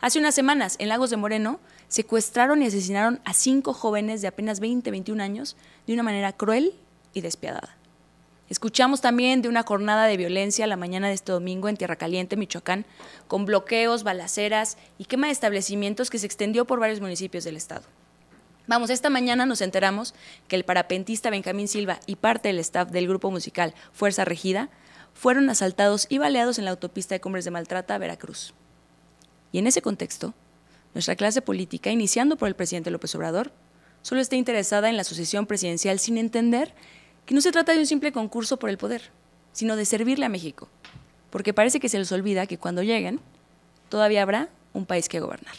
Hace 0.00 0.18
unas 0.18 0.34
semanas, 0.34 0.74
en 0.80 0.88
Lagos 0.88 1.10
de 1.10 1.18
Moreno, 1.18 1.60
secuestraron 1.86 2.62
y 2.62 2.66
asesinaron 2.66 3.20
a 3.24 3.32
cinco 3.32 3.72
jóvenes 3.72 4.22
de 4.22 4.28
apenas 4.28 4.60
20-21 4.60 5.20
años 5.20 5.56
de 5.86 5.94
una 5.94 6.02
manera 6.02 6.32
cruel 6.32 6.74
y 7.14 7.20
despiadada. 7.20 7.79
Escuchamos 8.50 9.00
también 9.00 9.42
de 9.42 9.48
una 9.48 9.62
jornada 9.62 10.06
de 10.06 10.16
violencia 10.16 10.66
la 10.66 10.76
mañana 10.76 11.06
de 11.06 11.14
este 11.14 11.30
domingo 11.30 11.68
en 11.68 11.76
Tierra 11.76 11.94
Caliente, 11.94 12.36
Michoacán, 12.36 12.84
con 13.28 13.44
bloqueos, 13.44 14.02
balaceras 14.02 14.76
y 14.98 15.04
quema 15.04 15.28
de 15.28 15.32
establecimientos 15.32 16.10
que 16.10 16.18
se 16.18 16.26
extendió 16.26 16.64
por 16.64 16.80
varios 16.80 17.00
municipios 17.00 17.44
del 17.44 17.56
estado. 17.56 17.84
Vamos, 18.66 18.90
esta 18.90 19.08
mañana 19.08 19.46
nos 19.46 19.60
enteramos 19.60 20.14
que 20.48 20.56
el 20.56 20.64
parapentista 20.64 21.30
Benjamín 21.30 21.68
Silva 21.68 22.00
y 22.06 22.16
parte 22.16 22.48
del 22.48 22.58
staff 22.58 22.90
del 22.90 23.06
grupo 23.06 23.30
musical 23.30 23.72
Fuerza 23.92 24.24
Regida 24.24 24.68
fueron 25.14 25.48
asaltados 25.48 26.06
y 26.08 26.18
baleados 26.18 26.58
en 26.58 26.64
la 26.64 26.72
autopista 26.72 27.14
de 27.14 27.20
Cumbres 27.20 27.44
de 27.44 27.52
Maltrata, 27.52 27.98
Veracruz. 27.98 28.52
Y 29.52 29.60
en 29.60 29.68
ese 29.68 29.80
contexto, 29.80 30.34
nuestra 30.92 31.14
clase 31.14 31.40
política, 31.40 31.92
iniciando 31.92 32.36
por 32.36 32.48
el 32.48 32.56
presidente 32.56 32.90
López 32.90 33.14
Obrador, 33.14 33.52
solo 34.02 34.20
está 34.20 34.34
interesada 34.34 34.90
en 34.90 34.96
la 34.96 35.04
sucesión 35.04 35.46
presidencial 35.46 36.00
sin 36.00 36.18
entender 36.18 36.74
que 37.30 37.34
no 37.34 37.40
se 37.40 37.52
trata 37.52 37.72
de 37.72 37.78
un 37.78 37.86
simple 37.86 38.10
concurso 38.10 38.56
por 38.56 38.70
el 38.70 38.76
poder, 38.76 39.12
sino 39.52 39.76
de 39.76 39.84
servirle 39.84 40.26
a 40.26 40.28
México, 40.28 40.68
porque 41.30 41.54
parece 41.54 41.78
que 41.78 41.88
se 41.88 41.96
les 41.96 42.10
olvida 42.10 42.48
que 42.48 42.58
cuando 42.58 42.82
lleguen, 42.82 43.20
todavía 43.88 44.22
habrá 44.22 44.48
un 44.72 44.84
país 44.84 45.08
que 45.08 45.20
gobernar. 45.20 45.54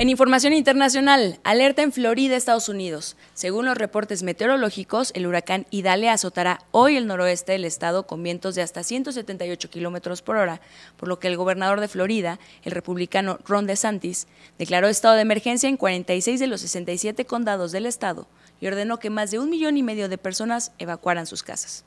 En 0.00 0.08
información 0.08 0.52
internacional, 0.52 1.38
alerta 1.44 1.82
en 1.82 1.92
Florida, 1.92 2.34
Estados 2.34 2.68
Unidos. 2.68 3.16
Según 3.34 3.66
los 3.66 3.76
reportes 3.76 4.22
meteorológicos, 4.22 5.12
el 5.14 5.26
huracán 5.26 5.66
Idalia 5.70 6.12
azotará 6.12 6.60
hoy 6.70 6.96
el 6.96 7.06
noroeste 7.06 7.52
del 7.52 7.64
estado 7.64 8.06
con 8.06 8.22
vientos 8.22 8.54
de 8.54 8.62
hasta 8.62 8.82
178 8.82 9.70
kilómetros 9.70 10.22
por 10.22 10.38
hora, 10.38 10.60
por 10.96 11.08
lo 11.08 11.20
que 11.20 11.28
el 11.28 11.36
gobernador 11.36 11.80
de 11.80 11.88
Florida, 11.88 12.40
el 12.64 12.72
republicano 12.72 13.38
Ron 13.46 13.66
DeSantis, 13.66 14.26
declaró 14.58 14.88
estado 14.88 15.14
de 15.14 15.20
emergencia 15.20 15.68
en 15.68 15.76
46 15.76 16.40
de 16.40 16.46
los 16.46 16.62
67 16.62 17.24
condados 17.26 17.70
del 17.70 17.86
estado 17.86 18.26
y 18.58 18.66
ordenó 18.66 18.98
que 18.98 19.10
más 19.10 19.30
de 19.30 19.38
un 19.38 19.50
millón 19.50 19.76
y 19.76 19.82
medio 19.82 20.08
de 20.08 20.18
personas 20.18 20.72
evacuaran 20.78 21.26
sus 21.26 21.42
casas. 21.42 21.84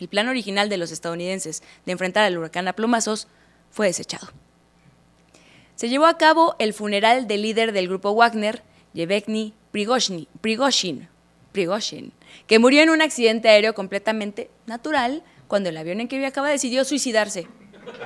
El 0.00 0.08
plan 0.08 0.28
original 0.28 0.68
de 0.68 0.78
los 0.78 0.90
estadounidenses 0.90 1.62
de 1.86 1.92
enfrentar 1.92 2.24
al 2.24 2.36
huracán 2.38 2.66
a 2.66 2.72
plomazos 2.72 3.28
fue 3.70 3.86
desechado 3.86 4.28
se 5.74 5.88
llevó 5.88 6.06
a 6.06 6.18
cabo 6.18 6.56
el 6.58 6.72
funeral 6.72 7.26
del 7.26 7.42
líder 7.42 7.72
del 7.72 7.88
grupo 7.88 8.14
Wagner, 8.14 8.62
Yevgeny 8.92 9.54
Prigozhin, 9.72 11.08
que 12.46 12.58
murió 12.58 12.82
en 12.82 12.90
un 12.90 13.02
accidente 13.02 13.48
aéreo 13.48 13.74
completamente 13.74 14.50
natural 14.66 15.22
cuando 15.48 15.68
el 15.68 15.76
avión 15.76 16.00
en 16.00 16.08
que 16.08 16.18
viajaba 16.18 16.48
decidió 16.48 16.84
suicidarse 16.84 17.46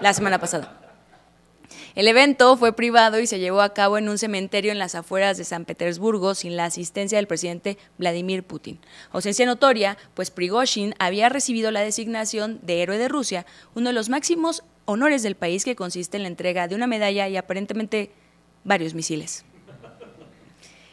la 0.00 0.12
semana 0.12 0.38
pasada. 0.38 0.78
El 1.94 2.09
evento 2.09 2.57
fue 2.57 2.74
privado 2.74 3.18
y 3.18 3.26
se 3.26 3.38
llevó 3.38 3.61
a 3.61 3.74
cabo 3.74 3.98
en 3.98 4.09
un 4.09 4.18
cementerio 4.18 4.70
en 4.72 4.78
las 4.78 4.94
afueras 4.94 5.37
de 5.37 5.44
San 5.44 5.64
Petersburgo 5.64 6.35
sin 6.35 6.57
la 6.57 6.66
asistencia 6.66 7.18
del 7.18 7.26
presidente 7.26 7.76
Vladimir 7.98 8.44
Putin. 8.44 8.78
Ausencia 9.11 9.46
notoria, 9.46 9.98
pues 10.14 10.31
Prigozhin 10.31 10.94
había 10.98 11.28
recibido 11.28 11.70
la 11.70 11.81
designación 11.81 12.61
de 12.62 12.83
héroe 12.83 12.98
de 12.98 13.09
Rusia, 13.09 13.46
uno 13.74 13.88
de 13.88 13.94
los 13.94 14.09
máximos 14.09 14.62
honores 14.88 15.22
del 15.22 15.35
país 15.35 15.66
que 15.66 15.77
consiste 15.77 16.16
en 16.16 16.22
la 16.22 16.31
entrega 16.31 16.66
de 16.66 16.74
una 16.74 16.87
medalla 16.87 17.29
y 17.29 17.37
aparentemente 17.37 18.11
varios 18.64 18.94
misiles. 18.94 19.44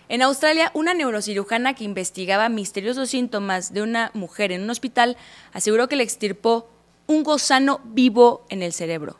En 0.09 0.21
Australia, 0.21 0.69
una 0.73 0.93
neurocirujana 0.93 1.75
que 1.75 1.85
investigaba 1.85 2.49
misteriosos 2.49 3.09
síntomas 3.09 3.73
de 3.73 3.81
una 3.81 4.11
mujer 4.13 4.51
en 4.51 4.63
un 4.63 4.69
hospital 4.69 5.15
aseguró 5.53 5.87
que 5.87 5.95
le 5.95 6.03
extirpó 6.03 6.69
un 7.07 7.23
gusano 7.23 7.79
vivo 7.85 8.45
en 8.49 8.63
el 8.63 8.73
cerebro. 8.73 9.17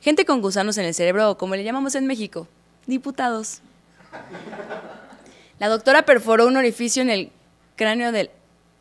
Gente 0.00 0.24
con 0.24 0.42
gusanos 0.42 0.76
en 0.76 0.86
el 0.86 0.94
cerebro, 0.94 1.38
como 1.38 1.54
le 1.54 1.62
llamamos 1.62 1.94
en 1.94 2.06
México, 2.06 2.48
diputados. 2.86 3.60
La 5.60 5.68
doctora 5.68 6.04
perforó 6.04 6.48
un 6.48 6.56
orificio 6.56 7.00
en 7.00 7.10
el 7.10 7.30
cráneo 7.76 8.10
de 8.10 8.32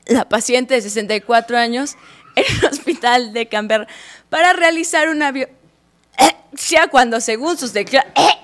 la 0.07 0.27
paciente 0.27 0.73
de 0.73 0.81
64 0.81 1.55
años 1.55 1.97
en 2.35 2.43
el 2.57 2.65
hospital 2.65 3.33
de 3.33 3.47
Canberra 3.47 3.87
para 4.33 4.53
realizar 4.53 5.09
una 5.09 5.31
biopsia 5.31 6.87
cuando 6.89 7.21
según 7.21 7.55
sus 7.55 7.71
declaraciones 7.71 8.37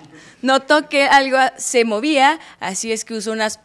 notó 0.43 0.87
que 0.87 1.05
algo 1.05 1.39
se 1.57 1.83
movía, 1.83 2.39
así 2.59 2.91
es 2.91 3.03
que 3.03 3.15
usó 3.15 3.31
unas 3.31 3.59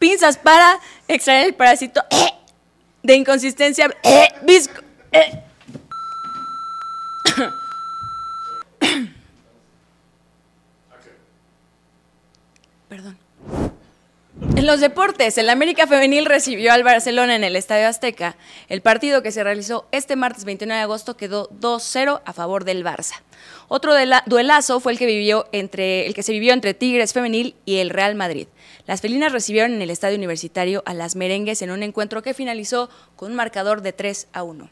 pinzas 0.00 0.38
para 0.38 0.80
extraer 1.06 1.46
el 1.46 1.54
parásito 1.54 2.04
de 3.04 3.14
inconsistencia 3.14 3.88
visco. 4.42 4.82
Perdón. 12.88 13.19
En 14.60 14.66
los 14.66 14.80
deportes, 14.80 15.38
el 15.38 15.48
América 15.48 15.86
Femenil 15.86 16.26
recibió 16.26 16.74
al 16.74 16.84
Barcelona 16.84 17.34
en 17.34 17.44
el 17.44 17.56
Estadio 17.56 17.88
Azteca. 17.88 18.36
El 18.68 18.82
partido 18.82 19.22
que 19.22 19.32
se 19.32 19.42
realizó 19.42 19.86
este 19.90 20.16
martes 20.16 20.44
29 20.44 20.76
de 20.76 20.82
agosto 20.82 21.16
quedó 21.16 21.48
2-0 21.48 22.20
a 22.22 22.32
favor 22.34 22.64
del 22.64 22.84
Barça. 22.84 23.22
Otro 23.68 23.94
duelazo 24.26 24.80
fue 24.80 24.92
el 24.92 24.98
que, 24.98 25.06
vivió 25.06 25.46
entre, 25.52 26.06
el 26.06 26.12
que 26.12 26.22
se 26.22 26.32
vivió 26.32 26.52
entre 26.52 26.74
Tigres 26.74 27.14
Femenil 27.14 27.54
y 27.64 27.78
el 27.78 27.88
Real 27.88 28.14
Madrid. 28.16 28.48
Las 28.86 29.00
felinas 29.00 29.32
recibieron 29.32 29.72
en 29.72 29.80
el 29.80 29.88
Estadio 29.88 30.18
Universitario 30.18 30.82
a 30.84 30.92
las 30.92 31.16
merengues 31.16 31.62
en 31.62 31.70
un 31.70 31.82
encuentro 31.82 32.20
que 32.22 32.34
finalizó 32.34 32.90
con 33.16 33.30
un 33.30 33.36
marcador 33.38 33.80
de 33.80 33.94
3 33.94 34.28
a 34.34 34.42
1. 34.42 34.68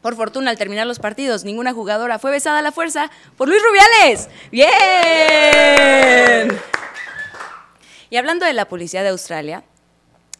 Por 0.00 0.16
fortuna, 0.16 0.50
al 0.50 0.56
terminar 0.56 0.86
los 0.86 0.98
partidos, 0.98 1.44
ninguna 1.44 1.74
jugadora 1.74 2.18
fue 2.18 2.30
besada 2.30 2.60
a 2.60 2.62
la 2.62 2.72
fuerza 2.72 3.10
por 3.36 3.50
Luis 3.50 3.60
Rubiales. 3.62 4.30
¡Bien! 4.50 4.70
Y 8.10 8.16
hablando 8.16 8.44
de 8.44 8.52
la 8.52 8.68
policía 8.68 9.02
de 9.02 9.08
Australia, 9.08 9.64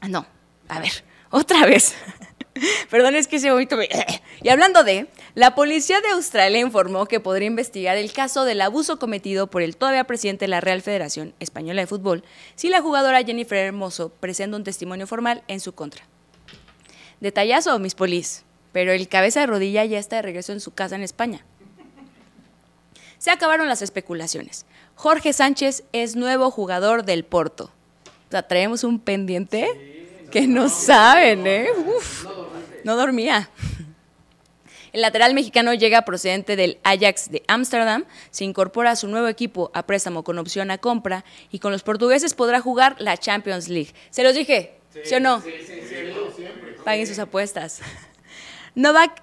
no, 0.09 0.27
a 0.69 0.81
ver, 0.81 1.05
otra 1.31 1.67
vez. 1.67 1.95
Perdón, 2.91 3.15
es 3.15 3.29
que 3.29 3.37
ese 3.37 3.51
me... 3.53 3.89
Y 4.43 4.49
hablando 4.49 4.85
de, 4.85 5.07
la 5.35 5.55
policía 5.55 6.01
de 6.01 6.09
Australia 6.09 6.61
informó 6.61 7.07
que 7.07 7.21
podría 7.21 7.47
investigar 7.47 7.97
el 7.97 8.13
caso 8.13 8.45
del 8.45 8.63
abuso 8.63 8.99
cometido 8.99 9.49
por 9.49 9.63
el 9.63 9.77
todavía 9.77 10.05
presidente 10.05 10.45
de 10.45 10.49
la 10.49 10.61
Real 10.61 10.81
Federación 10.81 11.35
Española 11.41 11.83
de 11.83 11.87
Fútbol 11.87 12.25
si 12.55 12.71
la 12.71 12.81
jugadora 12.81 13.23
Jennifer 13.23 13.59
Hermoso 13.59 14.09
presenta 14.09 14.57
un 14.57 14.65
testimonio 14.65 15.07
formal 15.07 15.43
en 15.47 15.61
su 15.61 15.75
contra. 15.75 16.07
Detallazo, 17.21 17.79
mis 17.79 17.95
polis, 17.95 18.45
pero 18.73 18.93
el 18.93 19.09
cabeza 19.09 19.41
de 19.41 19.47
rodilla 19.47 19.85
ya 19.85 19.99
está 19.99 20.17
de 20.17 20.23
regreso 20.23 20.53
en 20.53 20.61
su 20.61 20.73
casa 20.73 20.97
en 20.97 21.03
España. 21.03 21.45
Se 23.21 23.31
acabaron 23.31 23.69
las 23.69 23.83
especulaciones. 23.83 24.65
Jorge 24.95 25.35
Sánchez 25.35 25.85
es 25.93 26.17
nuevo 26.17 26.51
jugador 26.51 27.05
del 27.05 27.23
Porto. 27.23 27.65
O 28.05 28.31
sea, 28.31 28.49
traemos 28.49 28.83
un 28.83 28.99
pendiente 28.99 30.25
que 30.33 30.47
no 30.47 30.71
saben, 30.71 31.47
¿eh? 31.47 31.69
Uf, 31.99 32.25
no 32.83 32.97
dormía. 32.97 33.51
El 34.95 35.03
lateral 35.03 35.35
mexicano 35.35 35.75
llega 35.75 36.07
procedente 36.07 36.57
del 36.57 36.79
Ajax 36.83 37.31
de 37.31 37.43
Ámsterdam, 37.47 38.07
se 38.31 38.45
incorpora 38.45 38.93
a 38.93 38.97
su 38.97 39.07
nuevo 39.07 39.29
equipo 39.29 39.71
a 39.75 39.85
préstamo 39.85 40.25
con 40.25 40.39
opción 40.39 40.71
a 40.71 40.79
compra 40.79 41.27
y 41.51 41.59
con 41.59 41.73
los 41.73 41.83
portugueses 41.83 42.33
podrá 42.33 42.63
jugar 42.63 42.97
la 43.01 43.19
Champions 43.19 43.69
League. 43.69 43.93
¿Se 44.09 44.23
los 44.23 44.35
dije? 44.35 44.79
¿Sí, 45.05 45.15
o 45.15 45.21
no? 45.21 45.43
Sí, 45.43 45.53
sí, 45.67 45.75
sí, 45.87 46.45
Paguen 46.87 47.07
sus 47.07 47.19
apuestas. 47.19 47.81
Novak. 48.75 49.23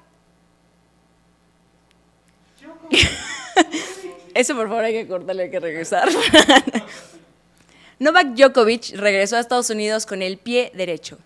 Eso 4.34 4.56
por 4.56 4.68
favor 4.68 4.84
hay 4.84 4.94
que 4.94 5.08
cortarle, 5.08 5.44
hay 5.44 5.52
que 5.52 5.60
regresar. 5.60 6.10
Novak 8.00 8.36
Djokovic 8.36 8.96
regresó 8.96 9.38
a 9.38 9.40
Estados 9.40 9.70
Unidos 9.70 10.06
con 10.06 10.22
el 10.22 10.38
pie 10.38 10.72
derecho 10.76 11.18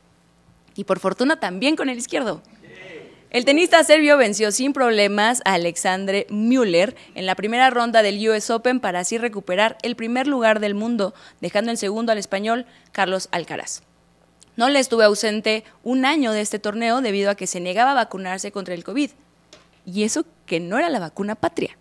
y 0.75 0.85
por 0.85 0.99
fortuna 0.99 1.39
también 1.39 1.75
con 1.75 1.89
el 1.89 1.97
izquierdo. 1.97 2.41
El 3.29 3.45
tenista 3.45 3.81
serbio 3.83 4.17
venció 4.17 4.51
sin 4.51 4.73
problemas 4.73 5.41
a 5.45 5.53
Alexandre 5.53 6.27
Müller 6.29 6.95
en 7.15 7.25
la 7.25 7.35
primera 7.35 7.69
ronda 7.69 8.03
del 8.03 8.27
US 8.29 8.49
Open 8.49 8.81
para 8.81 8.99
así 8.99 9.17
recuperar 9.17 9.77
el 9.83 9.95
primer 9.95 10.27
lugar 10.27 10.59
del 10.59 10.75
mundo, 10.75 11.13
dejando 11.39 11.71
en 11.71 11.77
segundo 11.77 12.11
al 12.11 12.17
español 12.17 12.65
Carlos 12.91 13.29
Alcaraz. 13.31 13.83
No 14.57 14.67
le 14.67 14.79
estuve 14.79 15.05
ausente 15.05 15.63
un 15.83 16.05
año 16.05 16.33
de 16.33 16.41
este 16.41 16.59
torneo 16.59 16.99
debido 16.99 17.31
a 17.31 17.35
que 17.35 17.47
se 17.47 17.61
negaba 17.61 17.91
a 17.91 17.95
vacunarse 17.95 18.51
contra 18.51 18.73
el 18.73 18.83
COVID. 18.83 19.11
Y 19.85 20.03
eso 20.03 20.25
que 20.45 20.59
no 20.59 20.77
era 20.77 20.89
la 20.89 20.99
vacuna 20.99 21.35
patria. 21.35 21.77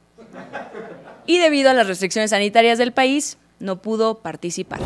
Y 1.27 1.39
debido 1.39 1.71
a 1.71 1.75
las 1.75 1.87
restricciones 1.87 2.31
sanitarias 2.31 2.79
del 2.79 2.93
país, 2.93 3.39
no 3.59 3.83
pudo 3.83 4.19
participar. 4.19 4.81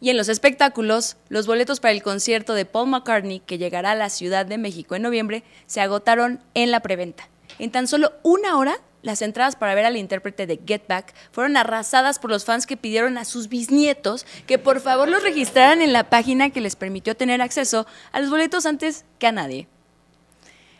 Y 0.00 0.10
en 0.10 0.16
los 0.16 0.28
espectáculos, 0.28 1.16
los 1.28 1.46
boletos 1.46 1.80
para 1.80 1.92
el 1.92 2.02
concierto 2.02 2.54
de 2.54 2.64
Paul 2.64 2.88
McCartney, 2.88 3.40
que 3.40 3.58
llegará 3.58 3.90
a 3.90 3.96
la 3.96 4.08
Ciudad 4.08 4.46
de 4.46 4.56
México 4.56 4.94
en 4.94 5.02
noviembre, 5.02 5.42
se 5.66 5.80
agotaron 5.80 6.40
en 6.54 6.70
la 6.70 6.80
preventa. 6.80 7.28
En 7.58 7.70
tan 7.70 7.86
solo 7.86 8.12
una 8.22 8.56
hora, 8.56 8.78
las 9.02 9.22
entradas 9.22 9.56
para 9.56 9.74
ver 9.74 9.84
al 9.84 9.96
intérprete 9.96 10.46
de 10.46 10.60
Get 10.66 10.86
Back 10.86 11.14
fueron 11.32 11.56
arrasadas 11.56 12.18
por 12.18 12.30
los 12.30 12.44
fans 12.44 12.66
que 12.66 12.76
pidieron 12.76 13.18
a 13.18 13.24
sus 13.24 13.48
bisnietos 13.48 14.26
que 14.46 14.58
por 14.58 14.80
favor 14.80 15.08
los 15.08 15.22
registraran 15.22 15.82
en 15.82 15.92
la 15.92 16.10
página 16.10 16.50
que 16.50 16.60
les 16.60 16.76
permitió 16.76 17.16
tener 17.16 17.40
acceso 17.40 17.86
a 18.12 18.20
los 18.20 18.30
boletos 18.30 18.66
antes 18.66 19.04
que 19.18 19.26
a 19.26 19.32
nadie. 19.32 19.68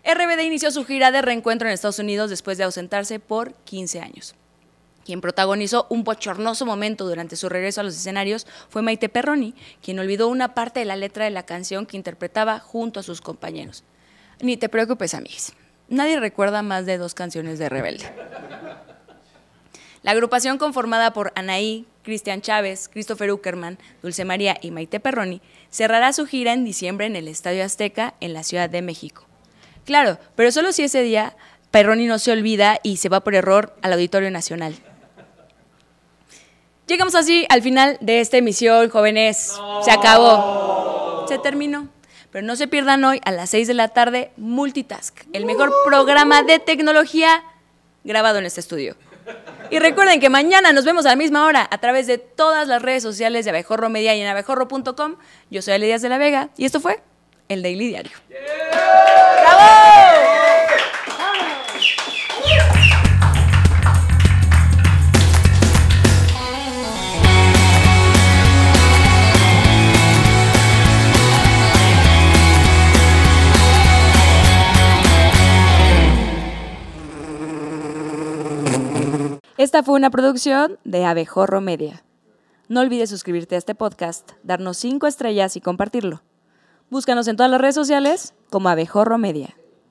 RBD 0.05 0.43
inició 0.43 0.71
su 0.71 0.85
gira 0.85 1.11
de 1.11 1.23
reencuentro 1.23 1.69
en 1.69 1.75
Estados 1.75 1.99
Unidos 1.99 2.31
después 2.31 2.59
de 2.59 2.65
ausentarse 2.65 3.19
por 3.21 3.55
15 3.65 4.01
años. 4.01 4.35
Quien 5.05 5.21
protagonizó 5.21 5.87
un 5.91 6.05
bochornoso 6.05 6.67
momento 6.67 7.07
durante 7.07 7.37
su 7.37 7.49
regreso 7.49 7.81
a 7.81 7.85
los 7.85 7.97
escenarios 7.97 8.47
fue 8.69 8.83
Maite 8.83 9.09
Perroni, 9.09 9.55
quien 9.83 9.99
olvidó 9.99 10.29
una 10.29 10.55
parte 10.55 10.81
de 10.81 10.87
la 10.87 10.97
letra 10.97 11.25
de 11.25 11.31
la 11.31 11.45
canción 11.45 11.87
que 11.87 11.97
interpretaba 11.97 12.59
junto 12.59 13.01
a 13.01 13.03
sus 13.03 13.21
compañeros. 13.21 13.83
Ni 14.41 14.57
te 14.57 14.69
preocupes, 14.69 15.15
amigos. 15.15 15.53
Nadie 15.89 16.21
recuerda 16.21 16.63
más 16.63 16.87
de 16.87 16.99
dos 16.99 17.15
canciones 17.15 17.59
de 17.59 17.69
Rebelde. 17.69 18.05
La 20.03 20.13
agrupación 20.13 20.57
conformada 20.57 21.13
por 21.13 21.33
Anaí, 21.35 21.87
Cristian 22.05 22.41
Chávez, 22.41 22.89
Christopher 22.89 23.33
Uckerman, 23.33 23.79
Dulce 24.03 24.25
María 24.25 24.57
y 24.63 24.71
Maite 24.71 25.01
Perroni 25.01 25.43
cerrará 25.71 26.13
su 26.13 26.27
gira 26.27 26.53
en 26.55 26.65
diciembre 26.65 27.07
en 27.07 27.17
el 27.17 27.29
Estadio 27.29 27.65
Azteca 27.65 28.15
en 28.21 28.33
la 28.33 28.43
Ciudad 28.43 28.71
de 28.71 28.81
México. 28.81 29.30
Claro, 29.91 30.19
pero 30.37 30.53
solo 30.53 30.71
si 30.71 30.85
ese 30.85 31.03
día 31.03 31.35
Perroni 31.73 32.07
no 32.07 32.21
se 32.21 32.31
olvida 32.31 32.79
y 32.85 32.99
se 32.99 33.09
va 33.09 33.25
por 33.25 33.35
error 33.35 33.75
al 33.83 33.93
Auditorio 33.95 34.31
Nacional. 34.31 34.77
Llegamos 36.87 37.17
así 37.17 37.45
al 37.49 37.61
final 37.61 37.99
de 38.01 38.21
esta 38.21 38.37
emisión, 38.37 38.89
jóvenes. 38.89 39.53
Se 39.83 39.91
acabó. 39.91 41.27
Se 41.27 41.41
terminó. 41.41 41.89
Pero 42.31 42.47
no 42.47 42.55
se 42.55 42.69
pierdan 42.69 43.03
hoy 43.03 43.21
a 43.25 43.33
las 43.33 43.51
6 43.51 43.67
de 43.67 43.75
la 43.75 43.89
tarde 43.89 44.31
Multitask, 44.37 45.25
el 45.33 45.45
mejor 45.45 45.73
programa 45.85 46.45
de 46.45 46.61
tecnología 46.61 47.43
grabado 48.05 48.39
en 48.39 48.47
este 48.47 48.61
estudio. 48.61 48.95
Y 49.73 49.81
recuerden 49.81 50.21
que 50.21 50.31
mañana 50.31 50.73
nos 50.73 50.85
vemos 50.85 51.05
a 51.05 51.09
la 51.09 51.17
misma 51.17 51.47
hora 51.47 51.67
a 51.69 51.79
través 51.79 52.07
de 52.07 52.19
todas 52.19 52.69
las 52.69 52.81
redes 52.81 53.03
sociales 53.03 53.45
de 53.45 53.51
Abejorro 53.51 53.89
Media 53.89 54.15
y 54.15 54.21
en 54.21 54.29
abejorro.com. 54.29 55.17
Yo 55.51 55.63
soy 55.63 55.75
Ale 55.75 55.87
Díaz 55.87 56.03
de 56.03 56.11
la 56.11 56.19
Vega 56.19 56.51
y 56.57 56.65
esto 56.65 56.79
fue 56.79 57.03
el 57.49 57.65
Daily 57.65 57.89
Diario. 57.89 58.13
Esta 79.61 79.83
fue 79.83 79.95
una 79.95 80.09
producción 80.09 80.79
de 80.85 81.05
Abejorro 81.05 81.61
Media. 81.61 82.03
No 82.69 82.81
olvides 82.81 83.11
suscribirte 83.11 83.57
a 83.57 83.59
este 83.59 83.75
podcast, 83.75 84.33
darnos 84.43 84.79
5 84.79 85.07
estrellas 85.07 85.55
y 85.55 85.61
compartirlo. 85.61 86.23
Búscanos 86.91 87.29
en 87.29 87.37
todas 87.37 87.53
las 87.53 87.61
redes 87.61 87.77
sociales 87.77 88.35
como 88.51 88.69
Abejorro 88.69 89.17
Media. 89.17 89.55